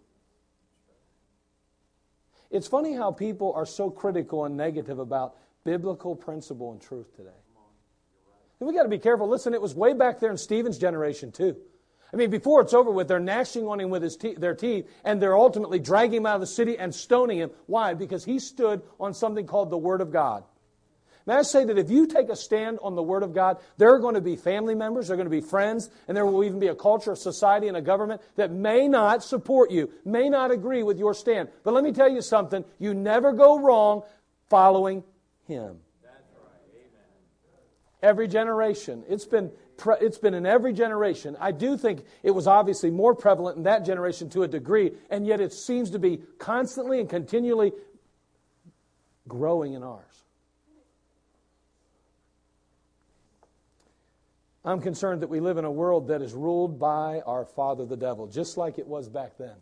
It's 2.51 2.67
funny 2.67 2.95
how 2.95 3.11
people 3.11 3.53
are 3.55 3.67
so 3.67 3.91
critical 3.91 4.45
and 4.45 4.57
negative 4.57 4.99
about 4.99 5.37
biblical 5.65 6.15
principle 6.15 6.73
and 6.73 6.81
truth 6.81 7.15
today. 7.17 7.31
We 8.61 8.73
got 8.73 8.85
to 8.85 8.89
be 8.89 8.99
careful. 8.99 9.29
Listen, 9.29 9.53
it 9.53 9.61
was 9.61 9.75
way 9.75 9.93
back 9.93 10.21
there 10.21 10.31
in 10.31 10.39
Stephen's 10.39 10.79
generation, 10.79 11.33
too. 11.33 11.57
I 12.13 12.17
mean, 12.17 12.31
before 12.31 12.63
it's 12.63 12.73
over 12.73 12.91
with, 12.91 13.09
they're 13.09 13.21
gnashing 13.21 13.67
on 13.67 13.81
him 13.81 13.91
with 13.91 14.03
his 14.03 14.17
te- 14.17 14.35
their 14.35 14.55
teeth, 14.55 14.89
and 15.05 15.21
they're 15.21 15.37
ultimately 15.37 15.79
dragging 15.79 16.19
him 16.19 16.27
out 16.27 16.37
of 16.37 16.41
the 16.41 16.47
city 16.47 16.79
and 16.79 16.95
stoning 16.95 17.39
him. 17.39 17.51
Why? 17.67 17.95
Because 17.95 18.25
he 18.25 18.39
stood 18.39 18.81
on 18.99 19.13
something 19.13 19.47
called 19.47 19.71
the 19.71 19.77
Word 19.77 20.01
of 20.01 20.11
God. 20.11 20.45
May 21.27 21.35
I 21.35 21.43
say 21.43 21.65
that 21.65 21.77
if 21.77 21.91
you 21.91 22.07
take 22.07 22.29
a 22.29 22.37
stand 22.37 22.79
on 22.83 22.95
the 22.95 23.03
Word 23.03 23.25
of 23.25 23.35
God, 23.35 23.59
there 23.79 23.93
are 23.93 23.99
going 23.99 24.15
to 24.15 24.21
be 24.21 24.37
family 24.37 24.77
members, 24.77 25.09
there 25.09 25.15
are 25.15 25.17
going 25.17 25.27
to 25.27 25.31
be 25.31 25.41
friends, 25.41 25.91
and 26.07 26.17
there 26.17 26.25
will 26.25 26.45
even 26.45 26.61
be 26.61 26.69
a 26.69 26.75
culture, 26.75 27.13
a 27.13 27.17
society, 27.17 27.67
and 27.67 27.77
a 27.77 27.83
government 27.83 28.23
that 28.37 28.53
may 28.53 28.87
not 28.87 29.25
support 29.25 29.73
you, 29.73 29.91
may 30.05 30.29
not 30.29 30.53
agree 30.53 30.85
with 30.85 30.99
your 30.99 31.15
stand. 31.15 31.49
But 31.65 31.75
let 31.75 31.83
me 31.83 31.91
tell 31.91 32.09
you 32.09 32.23
something 32.23 32.65
you 32.79 32.95
never 32.95 33.33
go 33.33 33.59
wrong 33.59 34.03
following 34.49 35.03
Him. 35.49 35.81
Every 38.03 38.29
generation. 38.29 39.03
It's 39.09 39.25
been, 39.25 39.51
it's 40.01 40.19
been 40.19 40.35
in 40.35 40.47
every 40.47 40.73
generation. 40.73 41.37
I 41.41 41.51
do 41.51 41.77
think 41.77 42.05
it 42.23 42.31
was 42.31 42.47
obviously 42.47 42.93
more 42.93 43.17
prevalent 43.17 43.57
in 43.57 43.65
that 43.65 43.85
generation 43.85 44.31
to 44.31 44.45
a 44.45 44.49
degree, 44.49 44.93
and 45.11 45.27
yet 45.27 45.41
it 45.41 45.53
seems 45.53 45.91
to 45.91 45.99
be 45.99 46.21
constantly 46.39 47.01
and 47.01 47.11
continually 47.11 47.73
growing 49.27 49.73
in 49.73 49.83
ours. 49.83 50.16
I'm 54.67 54.81
concerned 54.81 55.23
that 55.23 55.29
we 55.29 55.39
live 55.39 55.59
in 55.59 55.65
a 55.65 55.71
world 55.71 56.09
that 56.09 56.21
is 56.21 56.33
ruled 56.33 56.81
by 56.81 57.21
our 57.25 57.45
father, 57.45 57.87
the 57.87 57.97
devil, 57.97 58.27
just 58.27 58.57
like 58.57 58.79
it 58.79 58.87
was 58.87 59.09
back 59.09 59.39
then. 59.39 59.55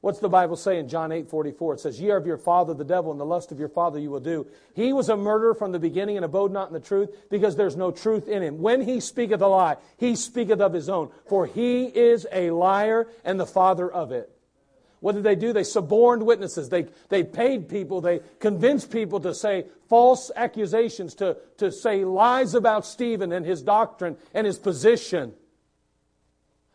What's 0.00 0.18
the 0.18 0.28
Bible 0.28 0.56
say 0.56 0.78
in 0.78 0.88
John 0.88 1.12
8 1.12 1.28
44? 1.28 1.74
It 1.74 1.80
says, 1.80 2.00
Ye 2.00 2.10
are 2.10 2.16
of 2.16 2.26
your 2.26 2.38
father 2.38 2.74
the 2.74 2.84
devil, 2.84 3.12
and 3.12 3.20
the 3.20 3.24
lust 3.26 3.52
of 3.52 3.60
your 3.60 3.68
father 3.68 4.00
you 4.00 4.10
will 4.10 4.18
do. 4.18 4.46
He 4.74 4.92
was 4.92 5.10
a 5.10 5.16
murderer 5.16 5.54
from 5.54 5.70
the 5.70 5.78
beginning 5.78 6.16
and 6.16 6.24
abode 6.24 6.50
not 6.50 6.68
in 6.68 6.74
the 6.74 6.80
truth, 6.80 7.10
because 7.30 7.54
there's 7.54 7.76
no 7.76 7.92
truth 7.92 8.26
in 8.26 8.42
him. 8.42 8.58
When 8.58 8.80
he 8.80 8.98
speaketh 8.98 9.42
a 9.42 9.46
lie, 9.46 9.76
he 9.98 10.16
speaketh 10.16 10.60
of 10.60 10.72
his 10.72 10.88
own, 10.88 11.10
for 11.28 11.46
he 11.46 11.84
is 11.84 12.26
a 12.32 12.50
liar 12.50 13.06
and 13.24 13.38
the 13.38 13.46
father 13.46 13.90
of 13.92 14.10
it. 14.10 14.34
What 15.00 15.14
did 15.14 15.24
they 15.24 15.34
do? 15.34 15.52
They 15.52 15.64
suborned 15.64 16.22
witnesses. 16.22 16.68
They, 16.68 16.86
they 17.08 17.24
paid 17.24 17.68
people. 17.68 18.02
They 18.02 18.20
convinced 18.38 18.90
people 18.90 19.18
to 19.20 19.34
say 19.34 19.64
false 19.88 20.30
accusations, 20.36 21.14
to, 21.16 21.38
to 21.56 21.72
say 21.72 22.04
lies 22.04 22.54
about 22.54 22.84
Stephen 22.84 23.32
and 23.32 23.44
his 23.44 23.62
doctrine 23.62 24.16
and 24.34 24.46
his 24.46 24.58
position. 24.58 25.32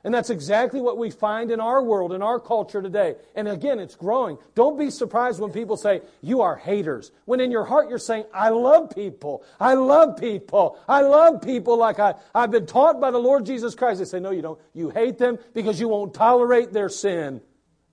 And 0.04 0.14
that's 0.14 0.30
exactly 0.30 0.82
what 0.82 1.00
we 1.00 1.10
find 1.10 1.50
in 1.50 1.60
our 1.60 1.84
world, 1.84 2.14
in 2.14 2.22
our 2.22 2.40
culture 2.40 2.82
today. 2.82 3.16
And 3.36 3.48
again, 3.48 3.80
it's 3.80 3.96
growing. 3.96 4.38
Don't 4.54 4.78
be 4.78 4.92
surprised 4.92 5.40
when 5.40 5.52
people 5.52 5.78
say, 5.78 6.02
You 6.22 6.42
are 6.42 6.56
haters. 6.56 7.12
When 7.26 7.40
in 7.40 7.50
your 7.50 7.66
heart 7.66 7.90
you're 7.90 7.98
saying, 7.98 8.26
I 8.32 8.50
love 8.50 8.94
people. 8.94 9.44
I 9.60 9.74
love 9.74 10.18
people. 10.18 10.80
I 10.88 11.02
love 11.02 11.42
people 11.42 11.78
like 11.78 12.00
I, 12.00 12.16
I've 12.36 12.52
been 12.52 12.68
taught 12.68 13.02
by 13.02 13.10
the 13.10 13.18
Lord 13.18 13.48
Jesus 13.48 13.74
Christ. 13.74 13.98
They 13.98 14.06
say, 14.06 14.20
No, 14.20 14.30
you 14.30 14.44
don't. 14.44 14.60
You 14.74 14.90
hate 14.90 15.18
them 15.18 15.40
because 15.56 15.80
you 15.80 15.88
won't 15.88 16.14
tolerate 16.14 16.72
their 16.72 16.90
sin 16.90 17.42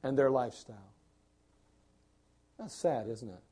and 0.03 0.19
their 0.19 0.31
lifestyle. 0.31 0.93
That's 2.59 2.75
sad, 2.75 3.09
isn't 3.09 3.29
it? 3.29 3.43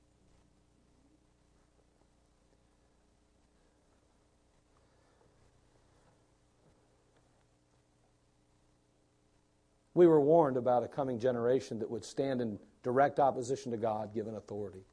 We 9.94 10.06
were 10.06 10.20
warned 10.20 10.56
about 10.56 10.82
a 10.82 10.88
coming 10.88 11.18
generation 11.18 11.78
that 11.80 11.90
would 11.90 12.04
stand 12.04 12.40
in 12.40 12.58
direct 12.82 13.18
opposition 13.18 13.72
to 13.72 13.76
God 13.76 14.14
given 14.14 14.36
authority. 14.36 14.84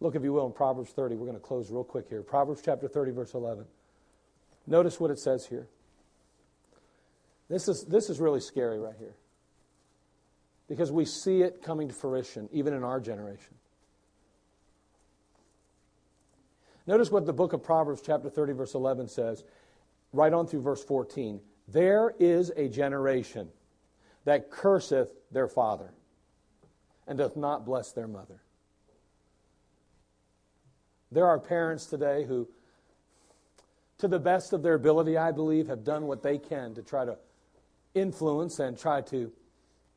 Look, 0.00 0.14
if 0.14 0.22
you 0.22 0.32
will, 0.32 0.46
in 0.46 0.52
Proverbs 0.52 0.92
30. 0.92 1.16
We're 1.16 1.26
going 1.26 1.36
to 1.36 1.42
close 1.42 1.70
real 1.70 1.84
quick 1.84 2.08
here. 2.08 2.22
Proverbs 2.22 2.62
chapter 2.64 2.88
30, 2.88 3.10
verse 3.12 3.34
11. 3.34 3.64
Notice 4.66 4.98
what 4.98 5.10
it 5.10 5.18
says 5.18 5.46
here. 5.46 5.66
This 7.48 7.68
is, 7.68 7.84
this 7.84 8.08
is 8.08 8.20
really 8.20 8.40
scary 8.40 8.78
right 8.78 8.94
here 8.98 9.14
because 10.68 10.90
we 10.90 11.04
see 11.04 11.42
it 11.42 11.62
coming 11.62 11.88
to 11.88 11.94
fruition 11.94 12.48
even 12.52 12.72
in 12.72 12.84
our 12.84 13.00
generation. 13.00 13.54
Notice 16.86 17.10
what 17.10 17.26
the 17.26 17.32
book 17.32 17.52
of 17.52 17.62
Proverbs, 17.62 18.02
chapter 18.04 18.28
30, 18.28 18.52
verse 18.52 18.74
11 18.74 19.08
says, 19.08 19.44
right 20.12 20.32
on 20.32 20.46
through 20.46 20.62
verse 20.62 20.84
14. 20.84 21.40
There 21.68 22.14
is 22.18 22.50
a 22.56 22.68
generation 22.68 23.48
that 24.24 24.50
curseth 24.50 25.12
their 25.30 25.48
father 25.48 25.92
and 27.06 27.18
doth 27.18 27.36
not 27.36 27.64
bless 27.64 27.92
their 27.92 28.08
mother. 28.08 28.40
There 31.10 31.26
are 31.26 31.38
parents 31.38 31.86
today 31.86 32.24
who, 32.24 32.48
to 33.98 34.08
the 34.08 34.18
best 34.18 34.52
of 34.52 34.62
their 34.62 34.74
ability, 34.74 35.16
I 35.16 35.32
believe, 35.32 35.68
have 35.68 35.84
done 35.84 36.06
what 36.06 36.22
they 36.22 36.38
can 36.38 36.74
to 36.74 36.82
try 36.82 37.04
to 37.04 37.16
influence 37.94 38.58
and 38.58 38.78
try 38.78 39.00
to 39.02 39.32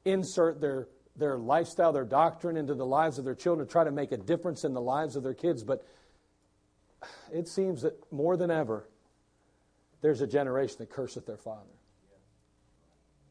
insert 0.07 0.61
their, 0.61 0.87
their 1.15 1.37
lifestyle, 1.37 1.93
their 1.93 2.05
doctrine 2.05 2.57
into 2.57 2.73
the 2.73 2.85
lives 2.85 3.19
of 3.19 3.25
their 3.25 3.35
children, 3.35 3.67
try 3.67 3.83
to 3.83 3.91
make 3.91 4.11
a 4.11 4.17
difference 4.17 4.63
in 4.63 4.73
the 4.73 4.81
lives 4.81 5.15
of 5.15 5.23
their 5.23 5.33
kids. 5.33 5.63
But 5.63 5.85
it 7.31 7.47
seems 7.47 7.81
that 7.81 8.11
more 8.11 8.37
than 8.37 8.49
ever, 8.51 8.87
there's 10.01 10.21
a 10.21 10.27
generation 10.27 10.77
that 10.79 10.89
curseth 10.89 11.25
their 11.25 11.37
father 11.37 11.65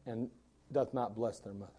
and 0.05 0.29
doth 0.71 0.93
not 0.93 1.15
bless 1.15 1.39
their 1.39 1.53
mother. 1.53 1.71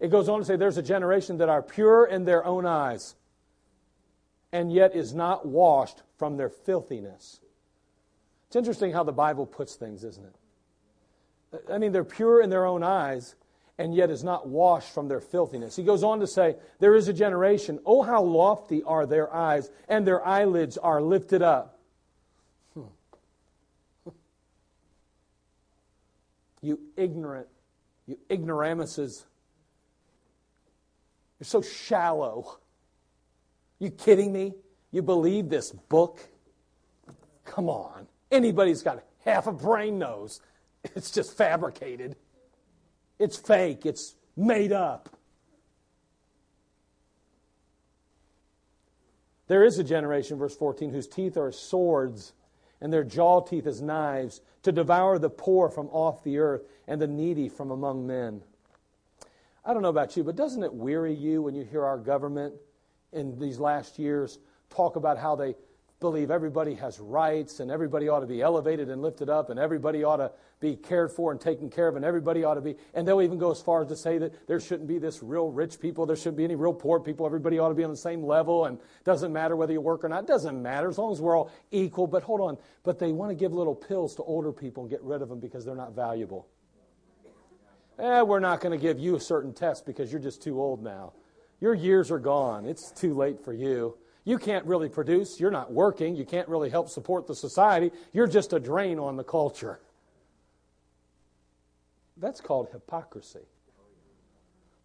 It 0.00 0.08
goes 0.08 0.28
on 0.28 0.40
to 0.40 0.44
say, 0.44 0.56
There's 0.56 0.78
a 0.78 0.82
generation 0.82 1.38
that 1.38 1.48
are 1.48 1.62
pure 1.62 2.06
in 2.06 2.24
their 2.24 2.44
own 2.44 2.66
eyes, 2.66 3.14
and 4.52 4.72
yet 4.72 4.94
is 4.94 5.14
not 5.14 5.46
washed 5.46 6.02
from 6.18 6.36
their 6.36 6.48
filthiness. 6.48 7.40
It's 8.48 8.56
interesting 8.56 8.92
how 8.92 9.02
the 9.02 9.12
Bible 9.12 9.46
puts 9.46 9.76
things, 9.76 10.04
isn't 10.04 10.26
it? 10.26 11.64
I 11.70 11.78
mean, 11.78 11.92
they're 11.92 12.04
pure 12.04 12.40
in 12.40 12.50
their 12.50 12.66
own 12.66 12.82
eyes, 12.82 13.34
and 13.78 13.94
yet 13.94 14.10
is 14.10 14.22
not 14.22 14.48
washed 14.48 14.92
from 14.92 15.08
their 15.08 15.20
filthiness. 15.20 15.74
He 15.76 15.82
goes 15.82 16.04
on 16.04 16.20
to 16.20 16.26
say, 16.26 16.56
There 16.78 16.94
is 16.94 17.08
a 17.08 17.12
generation, 17.12 17.80
oh, 17.84 18.02
how 18.02 18.22
lofty 18.22 18.82
are 18.84 19.06
their 19.06 19.32
eyes, 19.34 19.70
and 19.88 20.06
their 20.06 20.24
eyelids 20.24 20.78
are 20.78 21.02
lifted 21.02 21.42
up. 21.42 21.78
Hmm. 22.74 22.82
You 26.62 26.80
ignorant, 26.96 27.48
you 28.06 28.18
ignoramuses. 28.30 29.26
You're 31.38 31.44
so 31.44 31.60
shallow. 31.60 32.58
You 33.78 33.90
kidding 33.90 34.32
me? 34.32 34.54
You 34.92 35.02
believe 35.02 35.50
this 35.50 35.72
book? 35.72 36.20
Come 37.44 37.68
on. 37.68 38.06
Anybody's 38.30 38.82
got 38.82 39.04
half 39.24 39.46
a 39.46 39.52
brain 39.52 39.98
knows 39.98 40.40
it's 40.94 41.10
just 41.10 41.36
fabricated. 41.36 42.16
It's 43.24 43.38
fake. 43.38 43.86
It's 43.86 44.16
made 44.36 44.70
up. 44.70 45.08
There 49.46 49.64
is 49.64 49.78
a 49.78 49.84
generation, 49.84 50.38
verse 50.38 50.54
14, 50.54 50.90
whose 50.90 51.08
teeth 51.08 51.38
are 51.38 51.50
swords 51.50 52.34
and 52.82 52.92
their 52.92 53.02
jaw 53.02 53.40
teeth 53.40 53.66
as 53.66 53.80
knives 53.80 54.42
to 54.62 54.72
devour 54.72 55.18
the 55.18 55.30
poor 55.30 55.70
from 55.70 55.86
off 55.88 56.22
the 56.22 56.36
earth 56.36 56.64
and 56.86 57.00
the 57.00 57.06
needy 57.06 57.48
from 57.48 57.70
among 57.70 58.06
men. 58.06 58.42
I 59.64 59.72
don't 59.72 59.82
know 59.82 59.88
about 59.88 60.18
you, 60.18 60.22
but 60.22 60.36
doesn't 60.36 60.62
it 60.62 60.74
weary 60.74 61.14
you 61.14 61.40
when 61.40 61.54
you 61.54 61.64
hear 61.64 61.82
our 61.82 61.96
government 61.96 62.52
in 63.10 63.38
these 63.38 63.58
last 63.58 63.98
years 63.98 64.38
talk 64.68 64.96
about 64.96 65.16
how 65.16 65.34
they 65.34 65.54
believe 66.04 66.30
everybody 66.30 66.74
has 66.74 67.00
rights 67.00 67.60
and 67.60 67.70
everybody 67.70 68.10
ought 68.10 68.20
to 68.20 68.26
be 68.26 68.42
elevated 68.42 68.90
and 68.90 69.00
lifted 69.00 69.30
up 69.30 69.48
and 69.48 69.58
everybody 69.58 70.04
ought 70.04 70.18
to 70.18 70.30
be 70.60 70.76
cared 70.76 71.10
for 71.10 71.32
and 71.32 71.40
taken 71.40 71.70
care 71.70 71.88
of 71.88 71.96
and 71.96 72.04
everybody 72.04 72.44
ought 72.44 72.56
to 72.56 72.60
be 72.60 72.76
and 72.92 73.08
they'll 73.08 73.22
even 73.22 73.38
go 73.38 73.50
as 73.50 73.62
far 73.62 73.80
as 73.80 73.88
to 73.88 73.96
say 73.96 74.18
that 74.18 74.46
there 74.46 74.60
shouldn't 74.60 74.86
be 74.86 74.98
this 74.98 75.22
real 75.22 75.50
rich 75.50 75.80
people 75.80 76.04
there 76.04 76.14
shouldn't 76.14 76.36
be 76.36 76.44
any 76.44 76.56
real 76.56 76.74
poor 76.74 77.00
people 77.00 77.24
everybody 77.24 77.58
ought 77.58 77.70
to 77.70 77.74
be 77.74 77.82
on 77.82 77.90
the 77.90 77.96
same 77.96 78.22
level 78.22 78.66
and 78.66 78.78
doesn't 79.04 79.32
matter 79.32 79.56
whether 79.56 79.72
you 79.72 79.80
work 79.80 80.04
or 80.04 80.10
not 80.10 80.24
it 80.24 80.26
doesn't 80.26 80.62
matter 80.62 80.90
as 80.90 80.98
long 80.98 81.10
as 81.10 81.22
we're 81.22 81.38
all 81.38 81.50
equal. 81.70 82.06
But 82.06 82.22
hold 82.22 82.42
on 82.42 82.58
but 82.82 82.98
they 82.98 83.10
want 83.10 83.30
to 83.30 83.34
give 83.34 83.54
little 83.54 83.74
pills 83.74 84.14
to 84.16 84.22
older 84.24 84.52
people 84.52 84.82
and 84.82 84.90
get 84.90 85.02
rid 85.02 85.22
of 85.22 85.30
them 85.30 85.40
because 85.40 85.64
they're 85.64 85.74
not 85.74 85.96
valuable. 85.96 86.48
Eh, 87.98 88.20
we're 88.20 88.40
not 88.40 88.60
going 88.60 88.78
to 88.78 88.82
give 88.82 88.98
you 88.98 89.16
a 89.16 89.20
certain 89.20 89.54
test 89.54 89.86
because 89.86 90.12
you're 90.12 90.20
just 90.20 90.42
too 90.42 90.60
old 90.60 90.82
now. 90.82 91.14
Your 91.62 91.72
years 91.72 92.10
are 92.10 92.18
gone. 92.18 92.66
It's 92.66 92.92
too 92.92 93.14
late 93.14 93.42
for 93.42 93.54
you 93.54 93.96
you 94.24 94.38
can't 94.38 94.64
really 94.64 94.88
produce. 94.88 95.38
You're 95.38 95.50
not 95.50 95.72
working. 95.72 96.16
You 96.16 96.24
can't 96.24 96.48
really 96.48 96.70
help 96.70 96.88
support 96.88 97.26
the 97.26 97.34
society. 97.34 97.92
You're 98.12 98.26
just 98.26 98.52
a 98.52 98.60
drain 98.60 98.98
on 98.98 99.16
the 99.16 99.24
culture. 99.24 99.80
That's 102.16 102.40
called 102.40 102.68
hypocrisy. 102.72 103.46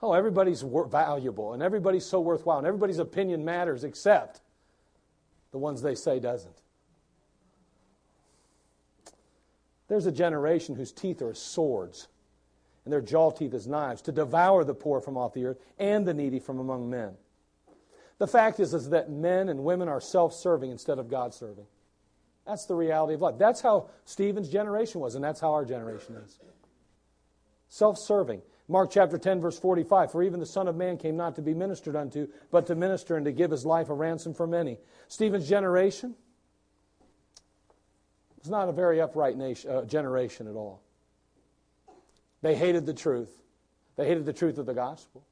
Oh, 0.02 0.14
everybody's 0.14 0.62
valuable 0.62 1.54
and 1.54 1.62
everybody's 1.62 2.06
so 2.06 2.20
worthwhile 2.20 2.58
and 2.58 2.68
everybody's 2.68 3.00
opinion 3.00 3.44
matters 3.44 3.84
except 3.84 4.42
the 5.52 5.58
ones 5.58 5.82
they 5.82 5.96
say 5.96 6.20
doesn't. 6.20 6.56
There's 9.88 10.06
a 10.06 10.12
generation 10.12 10.76
whose 10.76 10.92
teeth 10.92 11.22
are 11.22 11.34
swords 11.34 12.08
and 12.86 12.94
their 12.94 13.02
jaw 13.02 13.32
teeth 13.32 13.54
as 13.54 13.68
knives 13.68 14.02
to 14.04 14.12
devour 14.12 14.64
the 14.64 14.74
poor 14.74 15.02
from 15.02 15.18
off 15.18 15.34
the 15.34 15.46
earth 15.46 15.60
and 15.78 16.06
the 16.06 16.14
needy 16.14 16.40
from 16.40 16.60
among 16.60 16.90
men. 16.90 17.16
The 18.20 18.28
fact 18.28 18.60
is, 18.60 18.74
is 18.74 18.90
that 18.90 19.10
men 19.10 19.50
and 19.50 19.64
women 19.64 19.88
are 19.88 20.02
self 20.02 20.34
serving 20.34 20.70
instead 20.70 21.00
of 21.00 21.10
God 21.10 21.34
serving. 21.34 21.66
That's 22.46 22.66
the 22.66 22.76
reality 22.76 23.14
of 23.14 23.22
life. 23.22 23.36
That's 23.38 23.62
how 23.62 23.90
Stephen's 24.06 24.50
generation 24.50 25.02
was, 25.02 25.16
and 25.16 25.24
that's 25.24 25.40
how 25.40 25.54
our 25.54 25.66
generation 25.66 26.16
is. 26.16 26.38
Self 27.70 27.98
serving. 27.98 28.42
Mark 28.68 28.92
chapter 28.92 29.18
10, 29.18 29.40
verse 29.40 29.58
45 29.58 30.12
For 30.12 30.22
even 30.22 30.40
the 30.40 30.46
Son 30.46 30.68
of 30.68 30.76
Man 30.76 30.98
came 30.98 31.16
not 31.16 31.36
to 31.38 31.42
be 31.42 31.54
ministered 31.54 31.96
unto, 31.96 32.28
but 32.52 32.68
to 32.68 32.76
minister 32.76 33.16
and 33.16 33.26
to 33.26 33.32
give 33.32 33.52
his 33.52 33.66
life 33.66 33.90
a 33.90 33.94
ransom 33.94 34.34
for 34.34 34.46
many. 34.46 34.78
Stephen's 35.08 35.48
generation 35.48 36.14
was 38.40 38.50
not 38.50 38.68
a 38.68 38.72
very 38.72 39.00
upright 39.00 39.38
nation, 39.38 39.72
uh, 39.72 39.86
generation 39.86 40.48
at 40.48 40.56
all. 40.56 40.82
They 42.42 42.56
hated 42.56 42.86
the 42.86 42.94
truth, 42.94 43.32
they 43.96 44.08
hated 44.08 44.26
the 44.26 44.34
truth 44.34 44.58
of 44.58 44.66
the 44.66 44.74
gospel. 44.74 45.24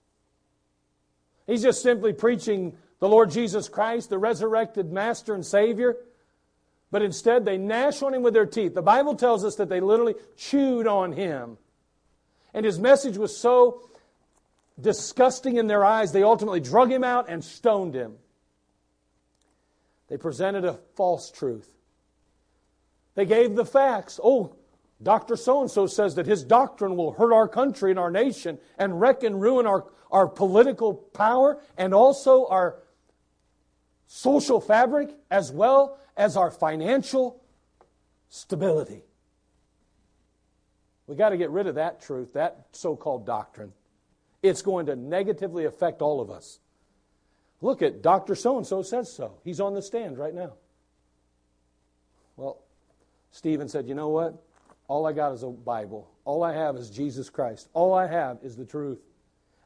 He's 1.48 1.64
just 1.64 1.82
simply 1.82 2.14
preaching 2.14 2.78
the 3.00 3.10
Lord 3.10 3.32
Jesus 3.32 3.70
Christ, 3.70 4.10
the 4.10 4.18
resurrected 4.18 4.92
Master 4.92 5.34
and 5.34 5.46
Savior. 5.46 5.96
But 6.92 7.02
instead, 7.02 7.46
they 7.46 7.58
gnash 7.58 8.02
on 8.02 8.14
him 8.14 8.22
with 8.22 8.34
their 8.34 8.46
teeth. 8.46 8.74
The 8.74 8.82
Bible 8.82 9.16
tells 9.16 9.44
us 9.44 9.56
that 9.56 9.70
they 9.70 9.80
literally 9.80 10.16
chewed 10.36 10.88
on 10.88 11.14
him. 11.14 11.58
And 12.54 12.66
his 12.66 12.80
message 12.80 13.18
was 13.18 13.36
so 13.36 13.90
disgusting 14.80 15.58
in 15.58 15.68
their 15.68 15.84
eyes, 15.84 16.12
they 16.12 16.24
ultimately 16.24 16.60
drug 16.60 16.92
him 16.92 17.04
out 17.04 17.30
and 17.30 17.44
stoned 17.44 17.94
him. 17.94 18.16
They 20.08 20.18
presented 20.18 20.64
a 20.64 20.80
false 20.96 21.32
truth. 21.32 21.70
They 23.16 23.26
gave 23.26 23.56
the 23.56 23.66
facts. 23.66 24.20
Oh, 24.24 24.56
Dr. 25.02 25.36
So 25.36 25.62
and 25.62 25.70
so 25.70 25.86
says 25.86 26.16
that 26.16 26.26
his 26.26 26.44
doctrine 26.44 26.96
will 26.96 27.12
hurt 27.12 27.34
our 27.34 27.48
country 27.48 27.92
and 27.92 28.00
our 28.00 28.10
nation 28.10 28.58
and 28.78 29.00
wreck 29.00 29.24
and 29.24 29.40
ruin 29.40 29.68
our, 29.68 29.86
our 30.12 30.28
political 30.28 30.94
power 30.94 31.62
and 31.78 31.94
also 31.94 32.48
our 32.48 32.80
social 34.08 34.60
fabric 34.60 35.16
as 35.30 35.52
well 35.52 36.00
as 36.16 36.36
our 36.36 36.50
financial 36.50 37.42
stability. 38.30 39.04
We've 41.06 41.18
got 41.18 41.30
to 41.30 41.38
get 41.38 41.52
rid 41.52 41.68
of 41.68 41.76
that 41.76 42.02
truth, 42.02 42.34
that 42.34 42.66
so 42.72 42.96
called 42.96 43.26
doctrine. 43.26 43.72
It's 44.42 44.62
going 44.62 44.88
to 44.88 44.96
negatively 44.96 45.66
affect 45.66 46.02
all 46.02 46.20
of 46.20 46.30
us. 46.30 46.60
Look 47.62 47.82
at 47.82 48.02
Dr. 48.02 48.36
So 48.36 48.58
and 48.58 48.68
so 48.68 48.82
says 48.82 49.12
so. 49.12 49.40
He's 49.44 49.60
on 49.60 49.74
the 49.74 49.82
stand 49.82 50.18
right 50.18 50.34
now. 50.34 50.54
Well, 52.36 52.60
Stephen 53.32 53.68
said, 53.68 53.88
You 53.88 53.96
know 53.96 54.10
what? 54.10 54.44
All 54.88 55.06
I 55.06 55.14
got 55.14 55.34
is 55.34 55.44
a 55.44 55.48
Bible. 55.50 56.10
All 56.24 56.44
I 56.44 56.54
have 56.54 56.76
is 56.76 56.90
Jesus 56.90 57.30
Christ. 57.30 57.68
All 57.74 57.94
I 57.94 58.08
have 58.08 58.40
is 58.42 58.56
the 58.56 58.66
truth. 58.66 59.00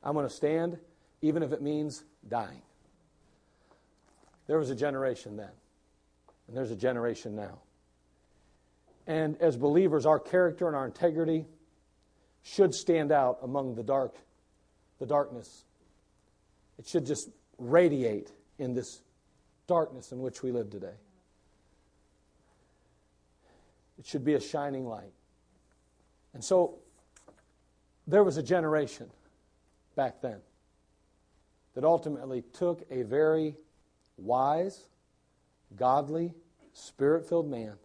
I'm 0.04 0.14
going 0.14 0.28
to 0.28 0.34
stand, 0.34 0.78
even 1.22 1.44
if 1.44 1.52
it 1.52 1.62
means 1.62 2.04
dying. 2.28 2.62
There 4.48 4.58
was 4.58 4.70
a 4.70 4.76
generation 4.76 5.38
then, 5.38 5.52
and 6.48 6.58
there's 6.58 6.72
a 6.72 6.76
generation 6.76 7.36
now. 7.36 7.60
And 9.08 9.40
as 9.42 9.58
believers, 9.58 10.06
our 10.06 10.20
character 10.20 10.68
and 10.68 10.76
our 10.76 10.86
integrity 10.86 11.46
should 12.44 12.74
stand 12.74 13.12
out 13.12 13.40
among 13.44 13.76
the 13.76 13.84
dark, 13.84 14.16
the 15.00 15.06
darkness. 15.06 15.64
It 16.80 16.88
should 16.88 17.06
just 17.06 17.30
radiate 17.60 18.32
in 18.58 18.74
this 18.74 19.02
darkness 19.68 20.12
in 20.12 20.20
which 20.20 20.42
we 20.42 20.52
live 20.52 20.70
today. 20.70 20.96
It 24.02 24.08
should 24.08 24.26
be 24.26 24.34
a 24.34 24.42
shining 24.42 24.88
light. 24.88 25.14
And 26.34 26.44
so 26.44 26.80
there 28.08 28.24
was 28.24 28.36
a 28.36 28.42
generation 28.42 29.12
back 29.96 30.24
then 30.24 30.40
that 31.76 31.84
ultimately 31.84 32.42
took 32.52 32.82
a 32.90 33.04
very 33.04 33.56
wise, 34.18 34.88
godly, 35.76 36.34
spirit 36.74 37.30
filled 37.30 37.48
man 37.48 37.76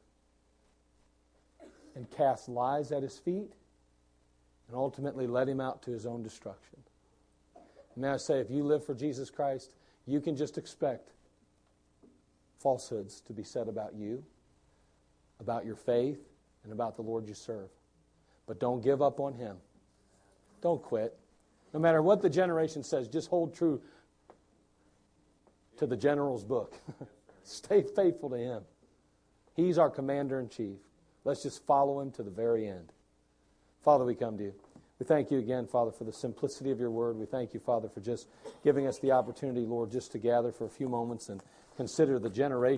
and 1.95 2.11
cast 2.11 2.49
lies 2.49 2.93
at 2.93 3.03
his 3.03 3.19
feet 3.19 3.53
and 4.69 4.75
ultimately 4.75 5.27
led 5.27 5.51
him 5.51 5.61
out 5.61 5.83
to 5.83 5.91
his 5.91 6.07
own 6.07 6.23
destruction. 6.23 6.79
And 7.95 8.05
now 8.05 8.15
I 8.15 8.17
say, 8.17 8.41
if 8.41 8.51
you 8.51 8.65
live 8.65 8.83
for 8.83 8.95
Jesus 8.95 9.29
Christ, 9.29 9.71
you 10.07 10.23
can 10.23 10.35
just 10.35 10.57
expect 10.57 11.11
falsehoods 12.59 13.21
to 13.27 13.35
be 13.35 13.45
said 13.45 13.69
about 13.69 13.95
you, 13.95 14.25
about 15.41 15.65
your 15.65 15.77
faith, 15.77 16.19
and 16.65 16.73
about 16.73 16.97
the 16.97 17.03
Lord 17.03 17.29
you 17.29 17.35
serve. 17.35 17.69
But 18.47 18.59
don't 18.59 18.83
give 18.83 19.01
up 19.01 19.21
on 19.21 19.35
him. 19.35 19.57
Don't 20.61 20.83
quit. 20.83 21.17
No 21.73 21.81
matter 21.81 22.03
what 22.03 22.23
the 22.23 22.31
generation 22.31 22.83
says, 22.83 23.09
just 23.09 23.29
hold 23.29 23.55
true 23.55 23.81
to 25.79 25.87
the 25.87 25.97
general's 25.97 26.45
book. 26.45 26.75
Stay 27.45 27.83
faithful 27.83 28.31
to 28.31 28.37
him. 28.37 28.63
He's 29.55 29.79
our 29.79 29.91
commander 29.91 30.41
in 30.41 30.49
chief. 30.49 30.79
Let's 31.25 31.43
just 31.43 31.65
follow 31.67 32.01
him 32.01 32.11
to 32.13 32.23
the 32.23 32.31
very 32.31 32.67
end. 32.69 32.93
Father, 33.83 34.05
we 34.05 34.15
come 34.15 34.37
to 34.39 34.45
you. 34.45 34.55
We 34.99 35.07
thank 35.07 35.31
you 35.31 35.39
again, 35.39 35.67
Father, 35.67 35.93
for 35.93 36.05
the 36.05 36.13
simplicity 36.13 36.71
of 36.71 36.81
your 36.81 36.91
word. 36.91 37.17
We 37.17 37.27
thank 37.27 37.53
you, 37.53 37.61
Father, 37.61 37.89
for 37.89 38.01
just 38.01 38.29
giving 38.65 38.87
us 38.87 38.99
the 38.99 39.13
opportunity, 39.13 39.67
Lord, 39.67 39.91
just 39.91 40.13
to 40.13 40.19
gather 40.19 40.53
for 40.53 40.65
a 40.65 40.71
few 40.71 40.89
moments 40.89 41.29
and 41.29 41.43
consider 41.77 42.19
the 42.19 42.31
generation. 42.31 42.75